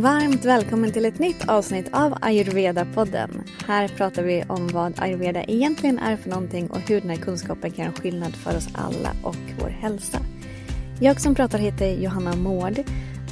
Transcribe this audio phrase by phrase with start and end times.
[0.00, 3.42] Varmt välkommen till ett nytt avsnitt av Ayurveda-podden.
[3.66, 7.70] Här pratar vi om vad ayurveda egentligen är för någonting och hur den här kunskapen
[7.70, 10.18] kan göra skillnad för oss alla och vår hälsa.
[11.00, 12.78] Jag som pratar heter Johanna Mård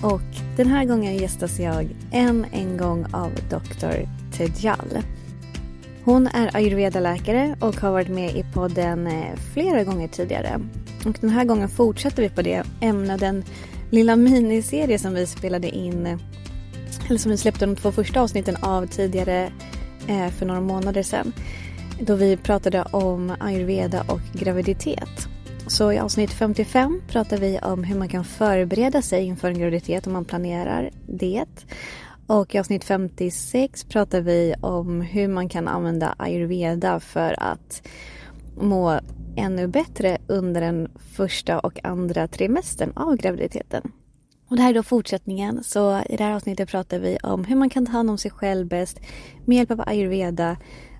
[0.03, 4.07] och den här gången gästas jag än en gång av Dr.
[4.37, 4.99] Tejal.
[6.05, 10.61] Hon är ayurveda-läkare och har varit med i podden eh, flera gånger tidigare.
[11.07, 13.45] Och den här gången fortsätter vi på det ämne, den
[13.91, 16.19] lilla miniserie som vi spelade in
[17.09, 19.53] eller som vi släppte de två första avsnitten av tidigare
[20.09, 21.33] eh, för några månader sedan.
[22.01, 25.29] Då vi pratade om ayurveda och graviditet.
[25.67, 30.07] Så i avsnitt 55 pratar vi om hur man kan förbereda sig inför en graviditet
[30.07, 31.67] om man planerar det.
[32.27, 37.89] Och i avsnitt 56 pratar vi om hur man kan använda ayurveda för att
[38.61, 39.01] må
[39.37, 43.93] ännu bättre under den första och andra trimestern av graviditeten.
[44.49, 45.65] Och det här är då fortsättningen.
[45.65, 48.31] Så i det här avsnittet pratar vi om hur man kan ta hand om sig
[48.31, 49.01] själv bäst
[49.45, 50.57] med hjälp av ayurveda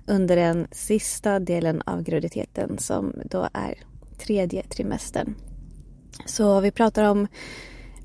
[0.07, 3.75] under den sista delen av graviditeten som då är
[4.17, 5.35] tredje trimestern.
[6.25, 7.27] Så vi pratar om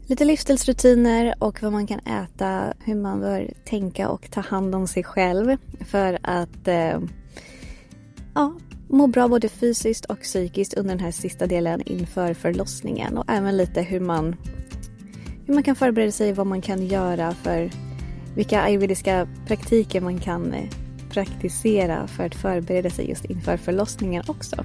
[0.07, 4.87] lite livsstilsrutiner och vad man kan äta, hur man bör tänka och ta hand om
[4.87, 7.01] sig själv för att eh,
[8.35, 8.55] ja,
[8.89, 13.57] må bra både fysiskt och psykiskt under den här sista delen inför förlossningen och även
[13.57, 14.37] lite hur man
[15.47, 17.71] hur man kan förbereda sig, vad man kan göra för
[18.35, 20.71] vilka ayurvediska praktiker man kan eh,
[21.11, 24.65] praktisera för att förbereda sig just inför förlossningen också.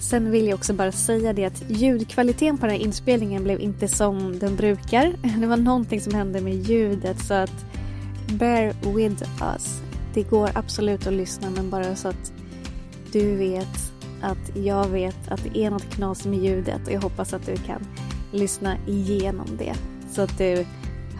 [0.00, 3.88] Sen vill jag också bara säga det att ljudkvaliteten på den här inspelningen blev inte
[3.88, 5.14] som den brukar.
[5.40, 7.64] Det var någonting som hände med ljudet så att
[8.26, 9.82] bear with us.
[10.14, 12.32] Det går absolut att lyssna men bara så att
[13.12, 17.32] du vet att jag vet att det är något knas med ljudet och jag hoppas
[17.32, 17.86] att du kan
[18.32, 19.74] lyssna igenom det
[20.12, 20.66] så att du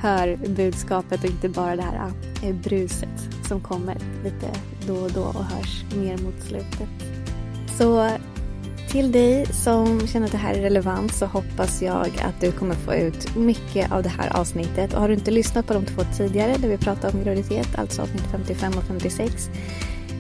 [0.03, 4.51] hör budskapet och inte bara det här ah, eh, bruset som kommer lite
[4.87, 6.89] då och då och hörs mer mot slutet.
[7.79, 8.09] Så
[8.89, 12.75] till dig som känner att det här är relevant så hoppas jag att du kommer
[12.75, 14.95] få ut mycket av det här avsnittet.
[14.95, 18.03] Och har du inte lyssnat på de två tidigare där vi pratade om graviditet, alltså
[18.03, 19.51] avsnitt 55 och 56,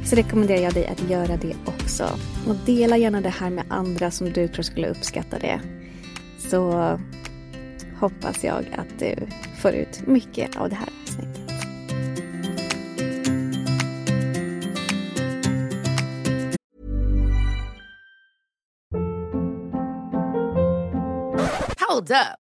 [0.04, 2.04] så rekommenderar jag dig att göra det också.
[2.48, 5.60] Och dela gärna det här med andra som du tror skulle uppskatta det
[6.52, 6.98] så
[8.00, 9.26] hoppas jag att du
[9.60, 11.52] får ut mycket av det här avsnittet.
[21.88, 22.41] Hold up.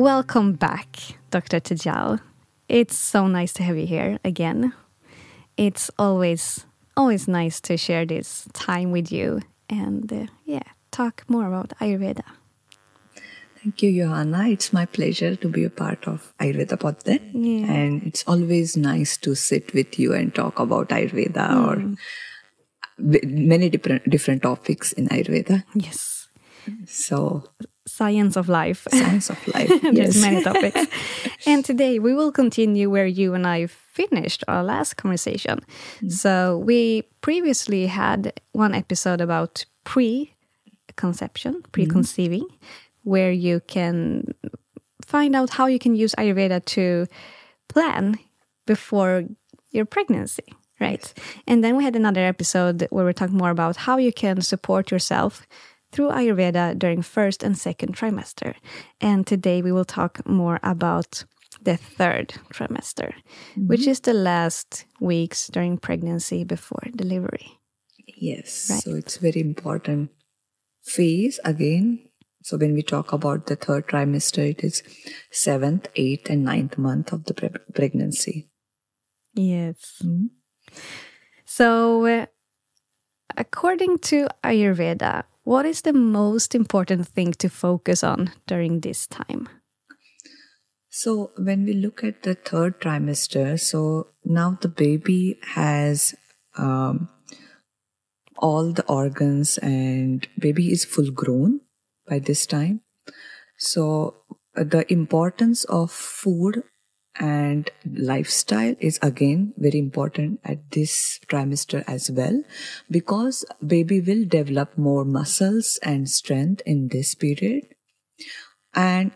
[0.00, 0.96] Welcome back,
[1.30, 1.60] Dr.
[1.60, 2.22] Tejal.
[2.70, 4.72] It's so nice to have you here again.
[5.58, 6.64] It's always
[6.96, 12.24] always nice to share this time with you and uh, yeah, talk more about Ayurveda.
[13.62, 14.48] Thank you, Johanna.
[14.48, 17.20] It's my pleasure to be a part of Ayurveda Podden.
[17.34, 17.70] Yeah.
[17.70, 21.94] And it's always nice to sit with you and talk about Ayurveda or
[22.96, 25.62] many different different topics in Ayurveda.
[25.74, 26.28] Yes.
[26.86, 27.44] So
[27.86, 28.86] Science of life.
[28.90, 29.68] science of life.
[29.82, 30.86] There's many topics.
[31.46, 35.60] and today we will continue where you and I finished our last conversation.
[36.02, 36.12] Mm.
[36.12, 41.70] So we previously had one episode about pre-conception, mm-hmm.
[41.72, 42.46] pre-conceiving,
[43.02, 44.26] where you can
[45.04, 47.06] find out how you can use Ayurveda to
[47.68, 48.18] plan
[48.66, 49.24] before
[49.72, 50.44] your pregnancy,
[50.80, 51.12] right?
[51.46, 54.90] And then we had another episode where we talked more about how you can support
[54.90, 55.46] yourself
[55.92, 58.54] through Ayurveda during first and second trimester.
[59.00, 61.24] And today we will talk more about
[61.62, 63.12] the third trimester,
[63.56, 67.58] which is the last weeks during pregnancy before delivery.
[68.06, 68.68] Yes.
[68.70, 68.82] Right.
[68.82, 70.10] So it's very important
[70.82, 72.00] phase again.
[72.42, 74.82] So when we talk about the third trimester, it is
[75.30, 78.48] seventh, eighth, and ninth month of the pre- pregnancy.
[79.34, 80.02] Yes.
[81.44, 82.26] So, uh,
[83.36, 89.48] according to Ayurveda, what is the most important thing to focus on during this time?
[90.90, 96.14] So when we look at the third trimester, so now the baby has
[96.58, 97.08] um,
[98.36, 101.60] all the organs and baby is full grown
[102.08, 102.80] by this time.
[103.56, 104.16] So
[104.54, 106.64] the importance of food
[107.18, 112.42] and lifestyle is again very important at this trimester as well
[112.90, 117.64] because baby will develop more muscles and strength in this period.
[118.74, 119.10] And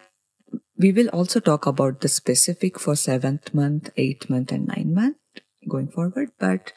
[0.77, 5.17] we will also talk about the specific for seventh month eighth month and nine month
[5.69, 6.31] going forward.
[6.39, 6.73] But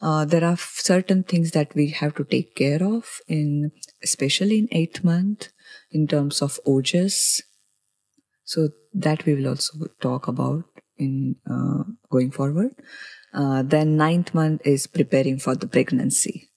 [0.00, 3.72] uh, there are certain things that we have to take care of in
[4.02, 5.48] especially in eighth month
[5.90, 7.42] in terms of ojas
[8.52, 8.68] so
[9.06, 10.64] that we will also talk about
[10.98, 12.72] in uh, going forward.
[13.34, 16.48] Uh, then ninth month is preparing for the pregnancy.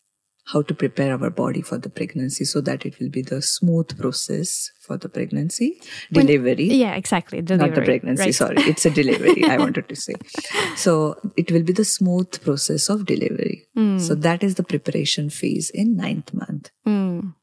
[0.53, 3.97] How to prepare our body for the pregnancy so that it will be the smooth
[4.00, 5.69] process for the pregnancy
[6.12, 6.65] When- delivery.
[6.65, 7.42] Yeah, exactly.
[7.42, 8.36] Delivery, Not the pregnancy, right.
[8.36, 8.57] sorry.
[8.74, 10.13] It's a delivery, I wanted to say.
[10.75, 13.65] So it will be the smooth process of delivery.
[13.77, 14.00] Mm.
[14.00, 16.69] So that is the preparation phase in ninth month.
[16.88, 17.33] Mm.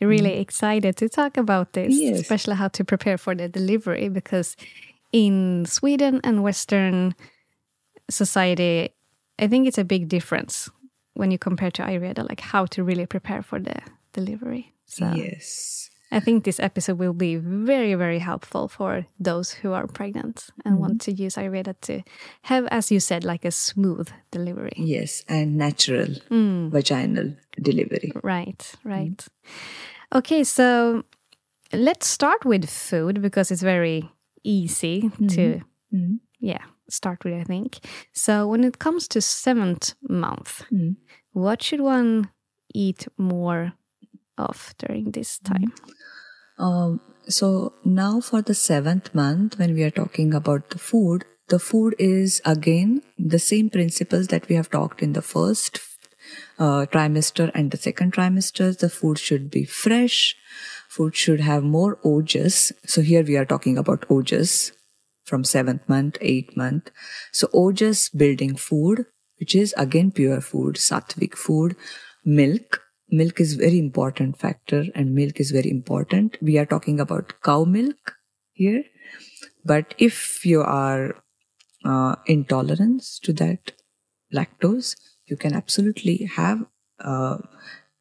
[0.00, 2.20] Really excited to talk about this, Yes.
[2.20, 4.54] especially how to prepare for the delivery because
[5.12, 7.14] in Sweden and Western
[8.10, 8.90] society,
[9.38, 10.68] I think it's a big difference
[11.14, 13.76] when you compare to Ayurveda, like how to really prepare for the
[14.12, 14.74] delivery.
[14.86, 15.88] So Yes.
[16.12, 20.78] I think this episode will be very, very helpful for those who are pregnant and
[20.78, 22.02] want to use Ayurveda to
[22.42, 24.74] have, as you said, like a smooth delivery.
[24.76, 25.24] Yes.
[25.28, 26.70] And natural Mm.
[26.70, 28.12] vaginal delivery.
[28.22, 29.26] Right, right.
[30.14, 31.04] Okay, so
[31.72, 34.10] let's start with food because it's very
[34.42, 35.62] easy to,
[35.92, 36.20] Mhm.
[36.40, 37.78] yeah, start with, I think.
[38.12, 40.96] So when it comes to seventh month, Mm.
[41.32, 42.30] what should one
[42.74, 43.72] eat more
[44.38, 45.72] of during this time?
[46.58, 51.58] Um, so now for the seventh month, when we are talking about the food, the
[51.58, 55.78] food is again the same principles that we have talked in the first
[56.58, 58.76] uh, trimester and the second trimester.
[58.76, 60.36] The food should be fresh.
[60.88, 62.72] Food should have more ojas.
[62.86, 64.72] So here we are talking about ojas
[65.24, 66.90] from seventh month, eighth month.
[67.32, 69.06] So ojas building food,
[69.38, 71.76] which is again pure food, sattvic food,
[72.24, 72.80] milk.
[73.10, 76.36] Milk is very important factor and milk is very important.
[76.40, 78.14] We are talking about cow milk
[78.52, 78.84] here.
[79.64, 81.16] But if you are
[81.84, 83.72] uh, intolerance to that
[84.32, 84.96] lactose,
[85.26, 86.64] you can absolutely have
[87.00, 87.38] uh,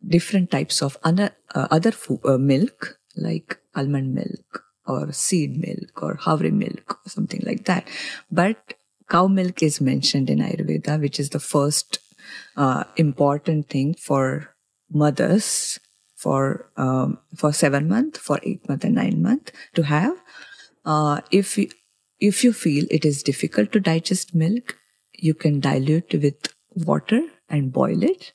[0.07, 6.01] different types of other, uh, other fo- uh, milk like almond milk or seed milk
[6.03, 7.87] or havre milk or something like that.
[8.31, 8.73] But
[9.09, 11.99] cow milk is mentioned in Ayurveda, which is the first
[12.57, 14.55] uh, important thing for
[14.91, 15.79] mothers
[16.15, 20.15] for um, for seven month, for eight month, and nine month to have.
[20.85, 21.69] Uh, if you,
[22.19, 24.77] if you feel it is difficult to digest milk,
[25.13, 28.33] you can dilute with water and boil it.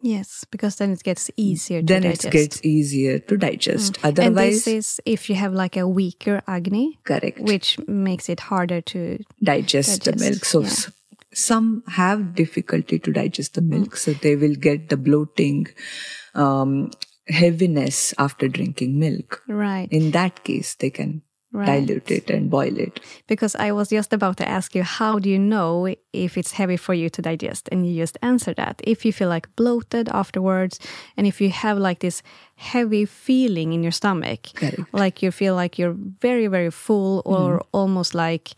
[0.00, 2.24] Yes, because then it gets easier to Then digest.
[2.26, 3.98] it gets easier to digest.
[4.04, 7.40] and Otherwise, this is if you have like a weaker Agni, correct.
[7.40, 10.44] which makes it harder to digest, the milk.
[10.44, 10.70] So yeah.
[11.34, 15.66] some have difficulty to digest the milk, so they will get the bloating,
[16.34, 16.92] um,
[17.26, 19.42] heaviness after drinking milk.
[19.48, 21.66] right In that case, they can Right.
[21.86, 23.00] dilute it and boil it.
[23.26, 26.76] because I was just about to ask you how do you know if it's heavy
[26.76, 30.78] for you to digest and you just answer that if you feel like bloated afterwards
[31.16, 32.22] and if you have like this
[32.56, 34.92] heavy feeling in your stomach Correct.
[34.92, 38.50] like you feel like you're very very full or almost like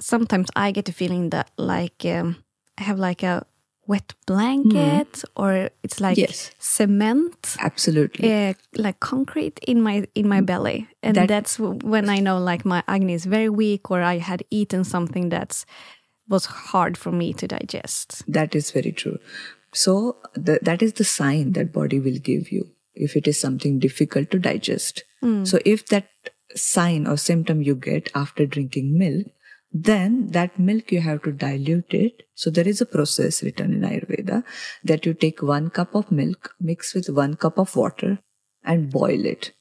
[0.00, 2.36] sometimes I get the feeling that like um,
[2.78, 3.46] I have like a
[3.88, 4.26] wet mm-hmm.
[4.32, 6.50] blanket or it's like Yes.
[6.58, 8.32] cement Absolutely.
[8.32, 10.44] uh, like concrete in my in my mm-hmm.
[10.44, 11.58] belly and That- that's
[11.94, 15.64] when i know like my agni is very weak or i had eaten something that's
[16.28, 19.18] was hard for me to digest That is very true.
[19.72, 23.78] So the, that is the sign that body will give you if it is something
[23.78, 25.04] difficult to digest.
[25.22, 25.46] Mm.
[25.46, 26.08] So if that
[26.54, 29.26] sign or symptom you get after drinking milk,
[29.70, 32.22] then that milk you have to dilute it.
[32.34, 34.44] So there is a process written in Ayurveda
[34.84, 38.18] that you take one cup of milk, mix with one cup of water
[38.64, 39.52] and boil it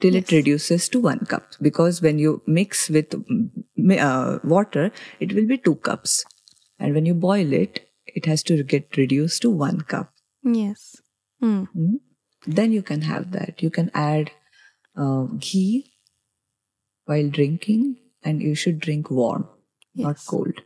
[0.00, 1.52] till it reduces to one cup.
[1.60, 3.50] Because when you mix with mm,
[3.98, 4.90] uh, water,
[5.20, 6.24] it will be two cups.
[6.78, 10.12] And when you boil it, it has to get reduced to one cup.
[10.42, 10.96] yes
[11.42, 11.68] Mm.
[11.76, 11.94] Mm.
[12.46, 13.62] Then you can have that.
[13.62, 14.30] You can add
[14.96, 15.92] uh, ghee
[17.04, 19.46] while drinking, and you should drink warm,
[19.94, 20.60] not cold.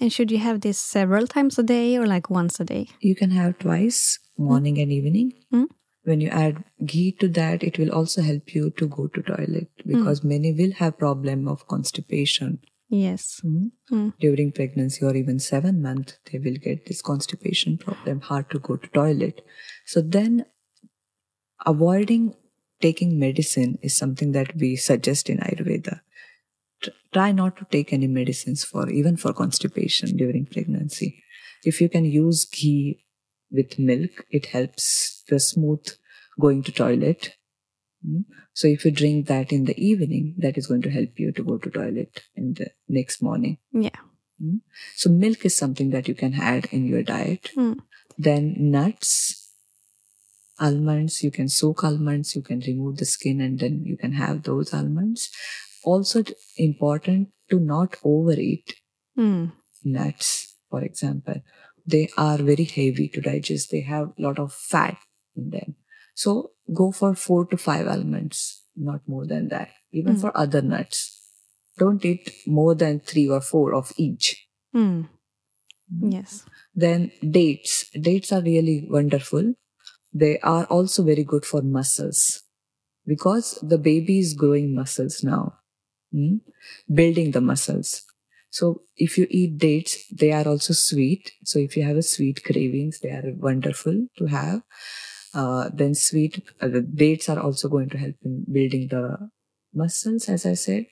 [0.00, 3.14] and should you have this several times a day or like once a day You
[3.14, 5.32] can have twice, morning and evening.
[5.52, 5.66] Mm.
[6.10, 9.68] When you add ghee to that, it will also help you to go to toilet
[9.86, 12.58] because many will have problem of constipation
[13.00, 13.66] yes Mm.
[13.96, 14.06] Mm.
[14.24, 16.14] during pregnancy or even seven month.
[16.30, 19.42] They will get this constipation problem, hard to go to toilet.
[19.94, 20.44] So then
[21.66, 22.34] avoiding
[22.80, 26.00] taking medicine is something that we suggest in Ayurveda.
[26.82, 31.22] Tr- Try not to take any medicines for even for constipation during pregnancy.
[31.64, 33.04] If you can use ghee
[33.50, 35.86] with milk, it helps the smooth
[36.40, 37.36] going to toilet.
[38.06, 38.24] Mm.
[38.52, 41.42] So if you drink that in the evening, that is going to help you to
[41.42, 43.58] go to toilet in the next morning.
[43.72, 43.90] Yeah.
[44.96, 47.50] So milk is something that you can add in your diet.
[47.56, 47.80] Mm.
[48.16, 49.52] Then nuts,
[50.58, 54.42] almonds, you can soak almonds, you can remove the skin and then you can have
[54.44, 55.30] those almonds.
[55.84, 56.24] Also
[56.56, 58.74] important to not overeat
[59.18, 59.52] Mm.
[59.84, 61.42] nuts, for example.
[61.86, 63.70] They are very heavy to digest.
[63.70, 64.96] They have a lot of fat
[65.36, 65.74] in them.
[66.14, 69.70] So go for four to five almonds, not more than that.
[69.92, 70.20] Even Mm.
[70.20, 71.16] for other nuts.
[71.78, 74.46] Don't eat more than three or four of each.
[74.74, 75.08] Mm.
[76.02, 76.44] Yes.
[76.74, 77.90] Then dates.
[77.90, 79.54] Dates are really wonderful.
[80.12, 82.42] They are also very good for muscles
[83.06, 85.54] because the baby is growing muscles now,
[86.14, 86.40] mm,
[86.92, 88.02] building the muscles.
[88.50, 91.32] So if you eat dates, they are also sweet.
[91.44, 94.62] So if you have a sweet cravings, they are wonderful to have.
[95.32, 99.30] Uh, then sweet, uh, the dates are also going to help in building the
[99.72, 100.86] muscles, as I said.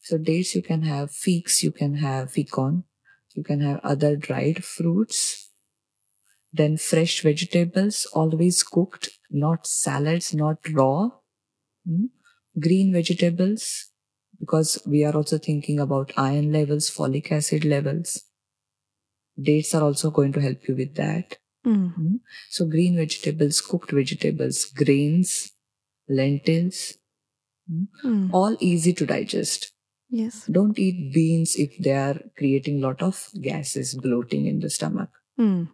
[0.00, 2.84] So dates you can have, figs you can have, pecan,
[3.34, 5.50] you can have other dried fruits.
[6.52, 11.10] Then fresh vegetables, always cooked, not salads, not raw.
[11.88, 12.08] Mm.
[12.58, 13.91] Green vegetables,
[14.42, 18.24] because we are also thinking about iron levels, folic acid levels.
[19.40, 21.36] Dates are also going to help you with that.
[21.64, 22.18] Mm.
[22.50, 25.52] So green vegetables, cooked vegetables, grains,
[26.08, 26.94] lentils,
[27.70, 28.30] Mm.
[28.32, 29.70] all easy to digest.
[30.10, 30.46] Yes.
[30.46, 35.10] Don't eat beans if they are creating lot of gases, bloating in the stomach.
[35.38, 35.68] Mm.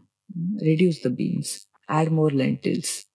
[0.60, 1.66] Reduce the beans.
[1.88, 3.06] Add more lentils.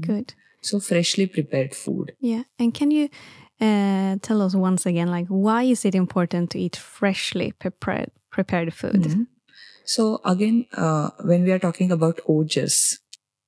[0.00, 0.34] Good.
[0.60, 2.12] So freshly prepared food.
[2.20, 2.42] Yeah.
[2.58, 3.08] And can you
[3.60, 8.72] uh, tell us once again, like, why is it important to eat freshly prepared prepared
[8.74, 9.02] food?
[9.02, 9.26] Mhm.
[9.84, 12.98] So again, uh, when we are talking about ojas,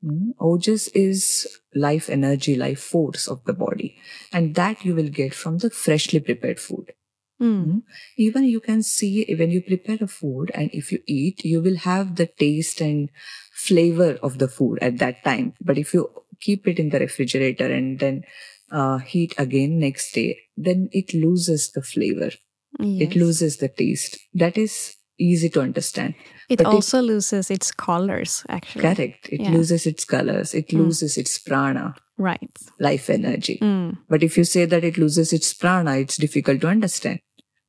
[0.02, 3.97] mm, ojas is life energy, life force of the body,
[4.33, 6.93] and that you will get from the freshly prepared food.
[7.40, 7.83] Mm.
[8.19, 11.76] Even you can see when you prepare a food and if you eat, you will
[11.76, 13.11] have the taste and
[13.52, 15.55] flavor of the food at that time.
[15.61, 18.25] But if you keep it in the refrigerator and then
[18.70, 22.30] uh, heat again next day, then it loses the flavor.
[22.78, 24.16] It loses the taste.
[24.32, 26.14] That is easy to understand.
[26.48, 28.82] It but it- also loses its colors, actually.
[28.82, 29.28] Correct.
[29.28, 29.50] It Yeah.
[29.50, 30.54] loses its colors.
[30.54, 32.48] It loses its prana, Right.
[32.78, 33.58] life energy.
[33.60, 33.98] Mm.
[34.08, 37.20] But if you say that it loses its prana, it's difficult to understand.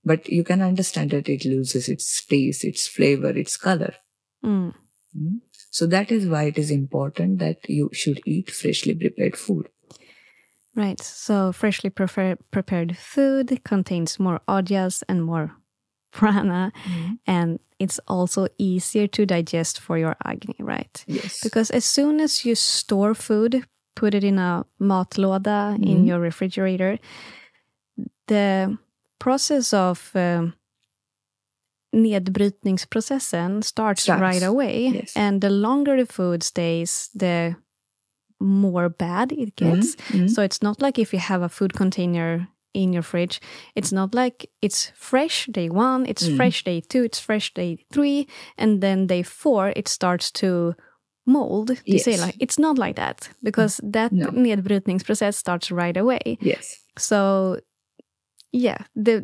[0.05, 3.95] But you can understand that it loses its taste, its flavor, its color.
[4.45, 4.73] Mm.
[5.71, 9.67] So that is why it is important that you should eat freshly prepared food.
[10.75, 11.01] Right.
[11.01, 15.51] So freshly prefer- prepared food contains more ojas and more
[16.13, 16.71] prana,
[17.27, 21.03] and it's also easier to digest for your agni, right?
[21.07, 21.41] Yes.
[21.43, 26.99] Because as soon as you store food, put it in a matlåda in your refrigerator,
[28.27, 28.77] the
[29.19, 30.53] process of um,
[31.93, 34.21] nedbrytningsprocessen starts, Starts.
[34.21, 34.87] right away.
[34.87, 35.13] Yes.
[35.15, 37.55] And the longer the food stays, the
[38.41, 39.95] more bad it gets.
[40.11, 40.29] Mhm.
[40.29, 43.39] So it's not like if you have a food container in your fridge,
[43.75, 46.35] it's not like it's fresh day one, it's Mm.
[46.37, 50.73] fresh day two, it's fresh day three, and then day four it starts to
[51.25, 51.71] mold.
[51.85, 54.27] You say like it's not like that because that No.
[54.31, 56.37] nedbrytningsprocess starts right away.
[56.41, 56.83] yes.
[56.97, 57.57] So
[58.51, 59.21] yeah, the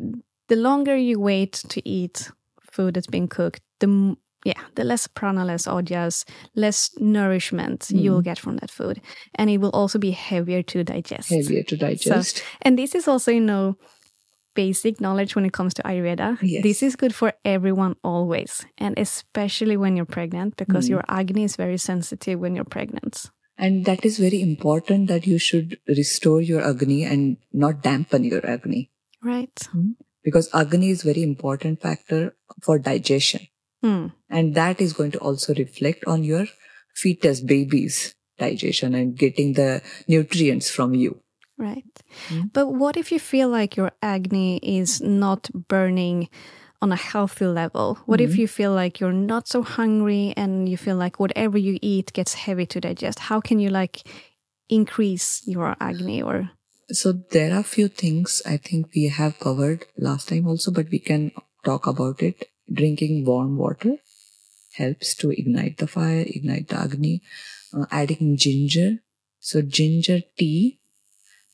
[0.48, 2.30] the longer you wait to eat
[2.72, 4.16] food that's been cooked, the
[4.48, 6.24] yeah, the less prana, less ojas,
[6.54, 7.98] less nourishment mm-hmm.
[7.98, 9.00] you'll get from that food,
[9.34, 11.28] and it will also be heavier to digest.
[11.28, 12.42] Heavier to digest.
[12.62, 13.76] And this is also, you know,
[14.54, 16.38] basic knowledge when it comes to Ayurveda.
[16.42, 16.62] Yes.
[16.62, 20.94] This is good for everyone always, and especially when you're pregnant, because mm-hmm.
[20.94, 23.30] your agni is very sensitive when you're pregnant.
[23.58, 28.46] And that is very important that you should restore your Agni and not dampen your
[28.46, 28.92] Agni.
[29.20, 29.50] Right.
[29.72, 29.98] Hmm?
[30.22, 33.48] Because Agni is very important factor for digestion.
[33.82, 34.06] Hmm.
[34.28, 36.46] And that is going to also reflect on your
[36.94, 41.20] fetus, baby's digestion and getting the nutrients from you.
[41.58, 41.84] Right.
[42.52, 46.28] But what if you feel like your agni is not burning
[46.80, 47.98] on a healthy level?
[48.06, 51.78] What if you feel like you're not so hungry and you feel like whatever you
[51.82, 53.18] eat gets heavy to digest?
[53.18, 54.06] How can you like
[54.68, 56.50] increase your agni or
[56.92, 60.88] So there are a few things I think we have covered last time also, but
[60.90, 61.32] we can
[61.64, 62.48] talk about it.
[62.72, 63.96] Drinking warm water
[64.74, 67.22] helps to ignite the fire, ignite the Agni.
[67.72, 68.98] Uh, adding ginger,
[69.40, 70.80] So ginger tea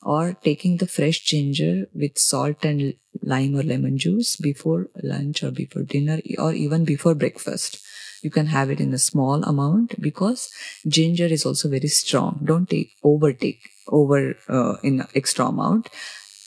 [0.03, 5.51] or taking the fresh ginger with salt and lime or lemon juice before lunch or
[5.51, 7.83] before dinner or even before breakfast.
[8.23, 10.51] You can have it in a small amount because
[10.87, 12.41] ginger is also very strong.
[12.45, 15.89] Don't take overtake over uh, in extra amount.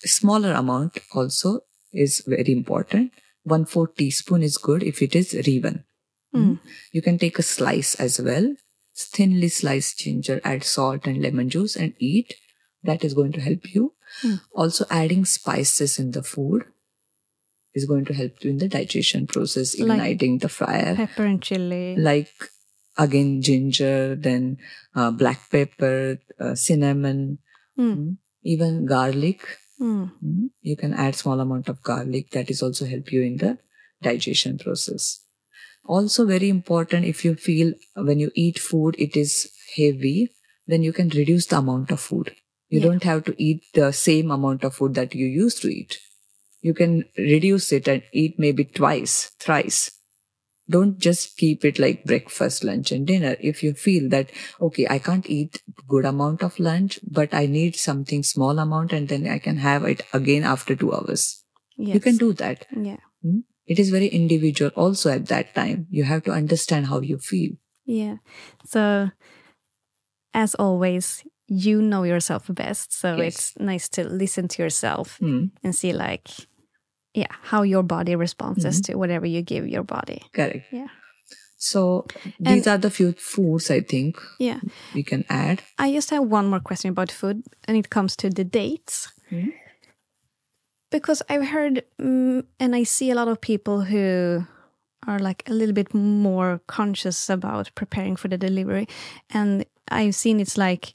[0.06, 1.62] Smaller amount also
[1.94, 3.12] is very important.
[3.48, 5.86] One fourth teaspoon is good if it is riven.
[6.36, 6.60] Mm.
[6.92, 8.56] You can take a slice as well.
[8.96, 12.34] Thinly sliced ginger, add salt and lemon juice and eat.
[12.84, 13.94] That is going to help you.
[14.24, 14.42] Mm.
[14.54, 16.64] Also, adding spices in the food
[17.74, 20.96] is going to help you in the digestion process, Like- igniting the fire.
[20.96, 21.96] Pepper and chili.
[21.96, 22.34] Like
[22.98, 24.58] again, ginger, then
[24.96, 27.38] uh, black pepper, uh, cinnamon,
[27.80, 29.42] mm, even garlic.
[29.80, 30.12] Mm.
[30.24, 32.32] Mm, You can add small amount of garlic.
[32.32, 33.58] That is also help you in the
[34.02, 35.22] digestion process.
[35.86, 40.32] Also very important if you feel when you eat food, it is heavy,
[40.68, 42.36] then you can reduce the amount of food.
[42.70, 42.88] You Yeah.
[42.88, 46.00] don't have to eat the same amount of food that you used to eat.
[46.62, 49.92] You can reduce it and eat maybe twice, thrice.
[50.70, 53.38] Don't just keep it like breakfast, lunch and dinner.
[53.40, 57.76] If you feel that, okay, I can't eat good amount of lunch, but I need
[57.76, 61.44] something small amount and then I can have it again after two hours.
[61.78, 62.66] You can do that.
[62.76, 62.98] Yeah.
[63.24, 63.40] Hmm?
[63.66, 65.88] It is very individual also at that time.
[65.90, 67.52] You have to understand how you feel.
[67.86, 68.18] Yeah.
[68.66, 69.12] So,
[70.34, 72.92] as always, you know yourself best.
[72.94, 73.28] So Yes.
[73.28, 75.46] it's nice to listen to yourself Hmm.
[75.64, 76.28] and see, like,
[77.18, 78.82] yeah, how your body responds Mm-hmm.
[78.94, 80.20] to whatever you give your body.
[80.34, 80.66] Correct.
[80.72, 80.88] Yeah.
[81.58, 82.06] So
[82.40, 84.60] these And- are the few foods I think Yeah.
[84.96, 85.58] we can add.
[85.86, 89.10] I just have one more question about food, and it comes to the dates.
[89.32, 89.52] Mhm.
[90.92, 94.46] Because I've heard, mm and I see a lot of people who
[95.08, 98.88] are like a little bit more conscious about preparing for the delivery,
[99.34, 100.94] and I've seen it's like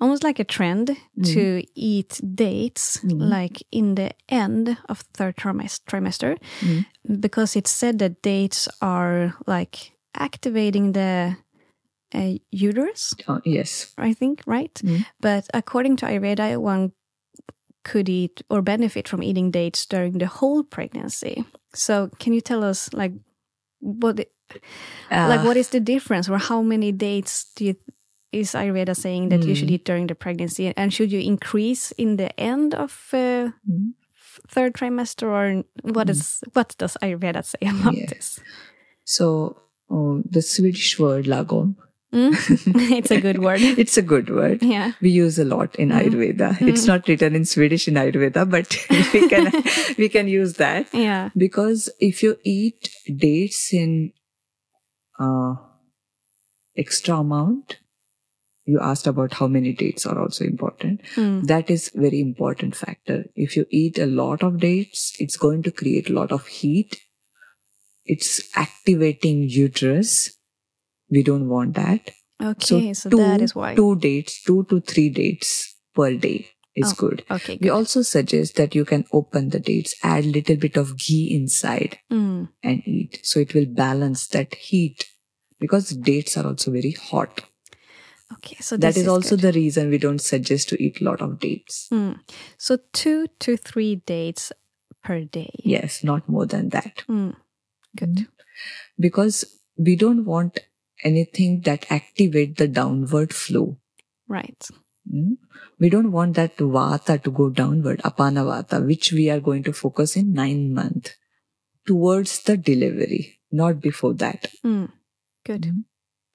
[0.00, 2.98] almost like a trend to eat dates
[3.30, 6.36] like in the end of third trimes- trimester,
[7.20, 11.36] because it's said that dates are like activating the
[12.14, 13.92] uh, uterus Uh, yes.
[13.98, 14.74] I think, right?
[14.82, 15.04] Mm.
[15.20, 16.90] But according to Ayurveda, one
[17.84, 21.44] could eat or benefit from eating dates during the whole pregnancy.
[21.74, 23.12] So, can you tell us, like,
[23.80, 24.32] what, it-
[25.10, 27.74] like, Uh, what is the difference, or how many dates do you
[28.32, 29.56] is Ayurveda saying that you Mm.
[29.58, 33.94] should eat during the pregnancy, and should you increase in the end of uh, Mm.
[34.48, 38.38] third trimester, or what is what does Ayurveda say about this?
[39.04, 39.56] So
[39.90, 41.74] uh, the Swedish word lagom.
[42.12, 42.34] Mm?
[42.98, 43.60] it's a good word.
[43.82, 44.62] It's a good word.
[44.62, 44.92] Yeah.
[45.00, 46.60] We use a lot in Ayurveda.
[46.60, 48.66] It's not written in Swedish in Ayurveda, but
[49.14, 49.50] we can
[49.98, 50.86] we can use that.
[50.92, 51.30] Yeah.
[51.36, 52.90] because if you eat
[53.26, 54.12] dates in
[55.20, 55.54] uh,
[56.76, 57.78] extra amount
[58.70, 61.36] you asked about how many dates are also important Mm.
[61.52, 65.72] that is very important factor if you eat a lot of dates it's going to
[65.82, 66.98] create a lot of heat
[68.04, 70.14] it's activating uterus
[71.10, 72.10] we don't want that
[72.42, 73.74] Okay, so, that is why.
[73.74, 77.58] two dates two to three dates per day is Oh, good Okay.
[77.60, 81.98] we also suggest that you can open the dates add little bit of ghee inside
[82.10, 82.48] Mm.
[82.62, 83.20] and eat.
[83.22, 85.04] So it will balance that heat
[85.58, 87.42] because dates are also very hot.
[88.34, 89.40] Okay, so That this is also good.
[89.40, 91.88] the reason we don't suggest to eat a lot of dates.
[91.92, 92.20] Mm.
[92.58, 94.52] So two to three dates
[95.02, 95.50] per day.
[95.64, 97.02] Yes, not more than that.
[97.08, 97.34] Mm.
[97.96, 98.28] Good.
[98.98, 99.44] Because
[99.76, 100.60] we don't want
[101.02, 103.78] anything that activate the downward flow.
[104.28, 104.68] Right.
[105.12, 105.38] Mm.
[105.78, 109.72] We don't want that vata to go downward, apana vata, which we are going to
[109.72, 111.16] focus in nine month
[111.86, 114.46] towards the delivery, not before that.
[114.64, 114.90] Mm.
[115.44, 115.84] Good.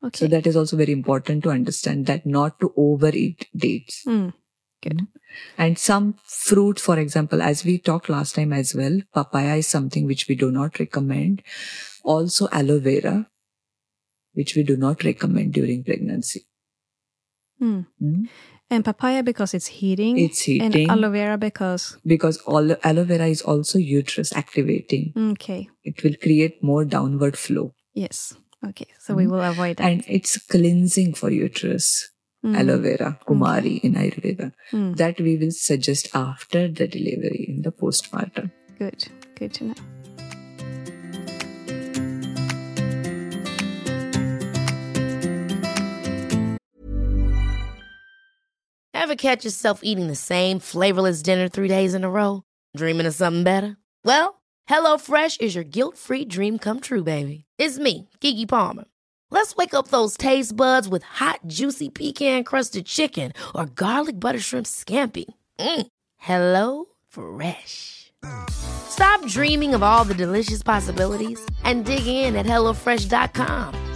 [0.06, 0.18] Okay.
[0.20, 4.04] So that is also very important to understand that not to overeat dates.
[4.08, 4.34] Mm.
[4.84, 5.08] Good.
[5.58, 10.06] And some fruit, for example, as we talked last time as well, papaya is something
[10.06, 11.42] which we do not recommend.
[12.04, 13.28] Also aloe vera,
[14.34, 16.46] which we do not recommend during pregnancy.
[17.62, 17.88] Mm.
[18.02, 18.30] Mm.
[18.70, 20.18] And papaya because it's heating.
[20.18, 20.90] It's heating.
[20.90, 25.14] And aloe vera because Because all, aloe vera is also uterus activating.
[25.34, 25.70] okay.
[25.84, 27.74] It will create more downward flow.
[27.94, 28.36] Yes.
[28.68, 28.88] Okay.
[29.00, 29.84] So we will avoid that.
[29.84, 32.10] And it's cleansing for uterus.
[32.44, 32.60] Mm.
[32.60, 34.52] Aloe vera, kumari in Ayurveda.
[34.72, 34.98] Mm.
[34.98, 38.52] That we will suggest after the delivery in the postpartum.
[38.78, 39.08] Good.
[39.36, 39.74] Good to know.
[48.94, 52.42] Ever catch yourself eating the same flavorless dinner three days in a row?
[52.76, 53.78] Dreaming of something better?
[54.04, 57.45] Well, HelloFresh is your guilt free dream come true, baby.
[57.58, 58.84] It's me, Keke Palmer.
[59.32, 64.40] Let's wake up those taste buds with hot, juicy pecan crusted chicken or garlic butter
[64.40, 65.26] shrimp scampi.
[65.60, 65.88] Mm.
[66.18, 68.12] Hello Fresh.
[68.50, 73.94] Stop dreaming of all the delicious possibilities and dig in at HelloFresh.com.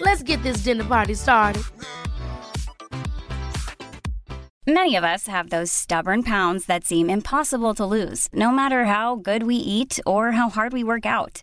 [0.00, 1.64] Let's get this dinner party started.
[4.66, 9.16] Many of us have those stubborn pounds that seem impossible to lose, no matter how
[9.16, 11.42] good we eat or how hard we work out.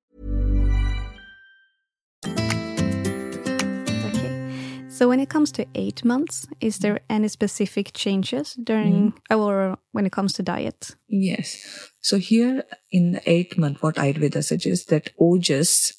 [4.91, 10.05] So when it comes to eight months, is there any specific changes during or when
[10.05, 10.95] it comes to diet?
[11.07, 11.89] Yes.
[12.01, 15.93] So here in the eighth month, what Ayurveda suggests that ojas,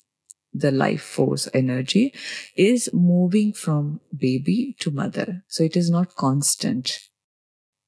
[0.53, 2.13] the life force energy,
[2.55, 5.43] is moving from baby to mother.
[5.49, 7.01] So it is not constant.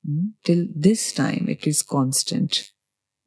[0.08, 0.32] Mm.
[0.42, 2.70] Till this time, it is constant.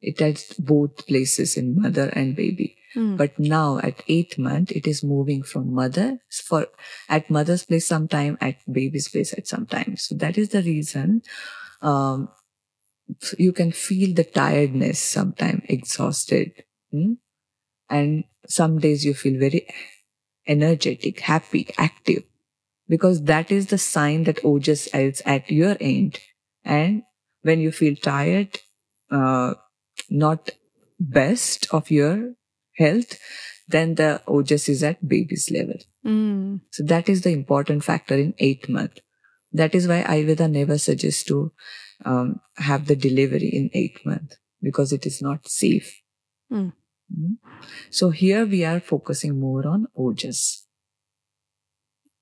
[0.00, 2.77] It has both places in mother and baby.
[3.16, 6.68] But now at eight month, it is moving from mother for
[7.08, 9.96] at mother's place sometime, at baby's place at some time.
[9.96, 11.22] So that is the reason
[11.82, 12.28] um,
[13.38, 17.14] you can feel the tiredness sometime exhausted hmm?
[17.88, 19.66] and some days you feel very
[20.46, 22.22] energetic happy active
[22.88, 26.18] because that is the sign that ojas is at your end
[26.64, 27.02] and
[27.42, 28.58] when you feel tired
[29.10, 29.54] uh,
[30.10, 30.50] not
[31.00, 32.34] best of your
[32.78, 33.18] health
[33.68, 36.60] then the ojas is at baby's level Mm.
[36.70, 39.00] so that is the important factor in eighth month.
[39.52, 41.52] That is why Ayurveda never suggests to
[42.04, 46.00] um, have the delivery in eighth month because it is not safe.
[46.52, 46.72] Mm.
[47.12, 47.36] Mm.
[47.90, 50.62] So here we are focusing more on ojas.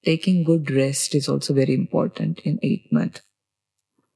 [0.04, 3.20] Taking good rest is also very important in eight month.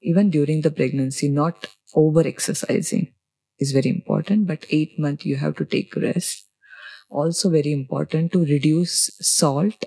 [0.03, 3.13] Even during the pregnancy, not over exercising
[3.61, 6.47] is very important, but eight month you have to take rest
[7.11, 9.85] also very important to reduce salt,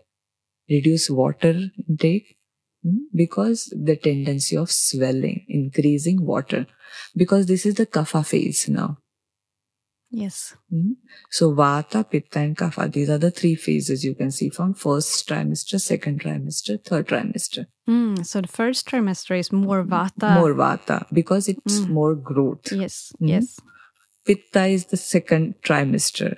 [0.70, 2.38] reduce water intake,
[2.86, 6.68] mm, because the tendency of swelling, increasing water,
[7.16, 8.98] because this is the kapha phase now.
[10.16, 10.56] Yes.
[10.72, 10.92] Mm.
[11.32, 15.28] So vata, pitta and kapha, these are the three phases you can see from first
[15.28, 17.66] trimester, second trimester, third trimester.
[17.90, 18.24] Mm.
[18.24, 20.36] So the first trimester is more vata.
[20.40, 21.90] More vata because it's Mm.
[21.90, 22.72] more growth.
[22.72, 23.12] Yes.
[23.20, 23.30] Mm.
[23.30, 23.60] Yes.
[24.26, 26.38] Pitta is the second trimester,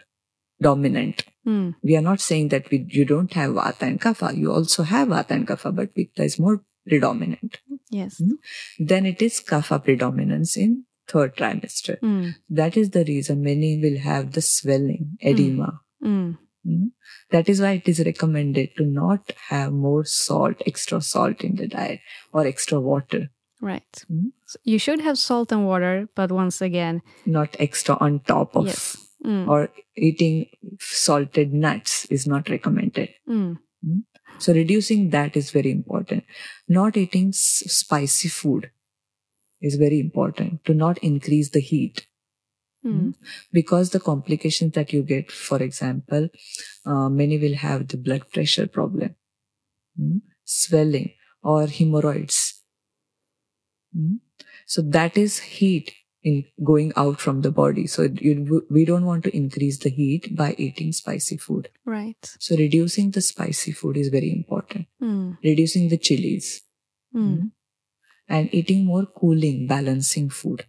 [0.62, 1.26] dominant.
[1.46, 1.76] Mm.
[1.84, 4.36] we are not saying that we, you don't have vata and kapha.
[4.36, 7.60] You also have vata and kapha, but pitta is more predominant.
[7.92, 8.20] Yes.
[8.22, 8.32] Mm.
[8.80, 12.00] Then it is kapha predominance in third trimester.
[12.00, 12.34] Mm.
[12.50, 15.82] That is the reason many will have the swelling, edema.
[16.04, 16.38] Mm.
[16.68, 16.92] Mm.
[17.32, 21.68] That is why it is recommended to not have more salt, extra salt in the
[21.68, 22.00] diet
[22.34, 23.30] or extra water,
[23.62, 24.06] Right.
[24.12, 24.32] Mm.
[24.46, 28.68] So you should have salt and water, but once again, not extra on top of
[28.68, 28.98] yes.
[29.26, 29.48] Mm.
[29.48, 30.48] or eating
[30.80, 33.10] salted nuts is not recommended.
[33.28, 33.58] Mm.
[34.38, 36.26] So reducing that is very important.
[36.68, 38.70] Not eating s- spicy food
[39.62, 42.06] is very important to not increase the heat
[42.86, 43.16] Mm.
[43.52, 46.30] because the complications that you get, for example,
[46.86, 49.16] uh, many will have the blood pressure problem,
[50.00, 50.22] Mm.
[50.44, 52.62] swelling or hemorrhoids.
[53.98, 54.20] Mm.
[54.68, 57.88] So that is heat in going out from the body.
[57.88, 61.70] So you, we don't want to increase the heat by eating spicy food.
[61.86, 62.18] Right.
[62.40, 64.88] So reducing the spicy food is very important.
[65.02, 65.38] Mm.
[65.44, 66.62] Reducing the chilies
[67.16, 67.52] Mm.
[68.28, 70.66] And eating more cooling, balancing food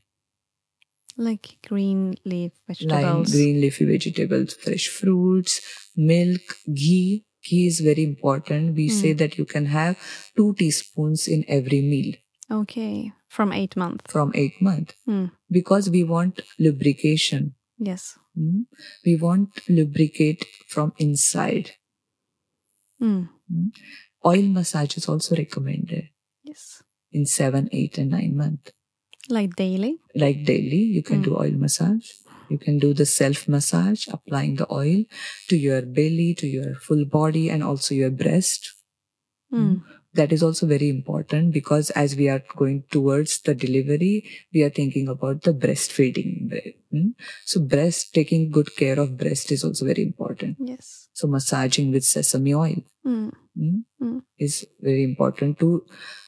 [1.17, 3.33] Like green leaf like vegetables.
[3.33, 5.61] green leafy vegetables, fresh fruits,
[5.97, 6.43] milk,
[6.75, 7.25] ghee.
[7.49, 8.75] Ghee is very important.
[8.77, 9.01] We Mm.
[9.01, 9.97] say that you can have
[10.37, 12.15] two teaspoons in every meal
[12.51, 13.13] Okay.
[13.29, 14.13] From eight months.
[14.13, 15.31] from eight months Mm.
[15.51, 17.55] because we want lubrication.
[17.79, 18.19] Yes.
[18.37, 18.67] Mm.
[19.07, 21.71] We want lubricate from inside.
[23.01, 23.29] Mm.
[24.25, 26.09] Oil massage is also recommended
[26.43, 26.83] Yes.
[27.17, 28.73] In seven, eight, and nine months.
[29.37, 29.93] Like daily.
[30.25, 31.25] like daily you can Mm.
[31.29, 32.11] do oil massage
[32.53, 35.01] you can do the self massage applying the oil
[35.53, 38.69] to your belly to your full body and also your breast
[39.53, 39.75] Mm.
[40.21, 44.15] that is also very important because as we are going towards the delivery
[44.55, 46.31] we are thinking about the breastfeeding
[46.95, 47.11] Mm.
[47.53, 50.93] so breast taking good care of breast is also very important Yes.
[51.23, 54.23] so massaging with sesame oil Mm.
[54.49, 54.55] is
[54.91, 55.71] very important to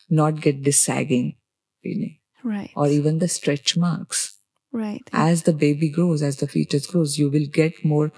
[0.09, 1.37] not get this sagging
[1.83, 2.71] feeling Right.
[2.77, 4.37] or even the stretch marks.
[4.73, 5.03] right.
[5.13, 8.13] As the baby grows, as the fetus grows, you will get more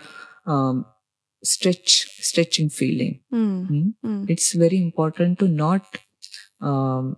[0.47, 0.85] um,
[1.45, 3.21] stretch, stretching feeling.
[3.33, 3.67] Mm.
[3.69, 3.89] Hmm?
[4.05, 4.31] Mm.
[4.31, 5.99] It's very important to not
[6.61, 7.17] um,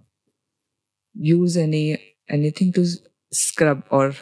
[1.14, 2.86] use any anything to
[3.32, 4.14] scrub or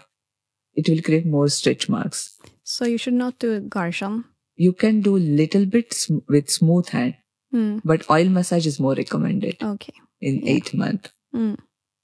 [0.74, 2.36] it will create more stretch marks.
[2.64, 4.24] So you should not do Garshan.
[4.56, 7.14] You can do little bit sm- with smooth hand,
[7.54, 7.80] Mm.
[7.84, 9.92] but oil massage is more recommended Okay.
[10.20, 10.52] In Yeah.
[10.52, 11.10] eight month.
[11.34, 11.58] Mm.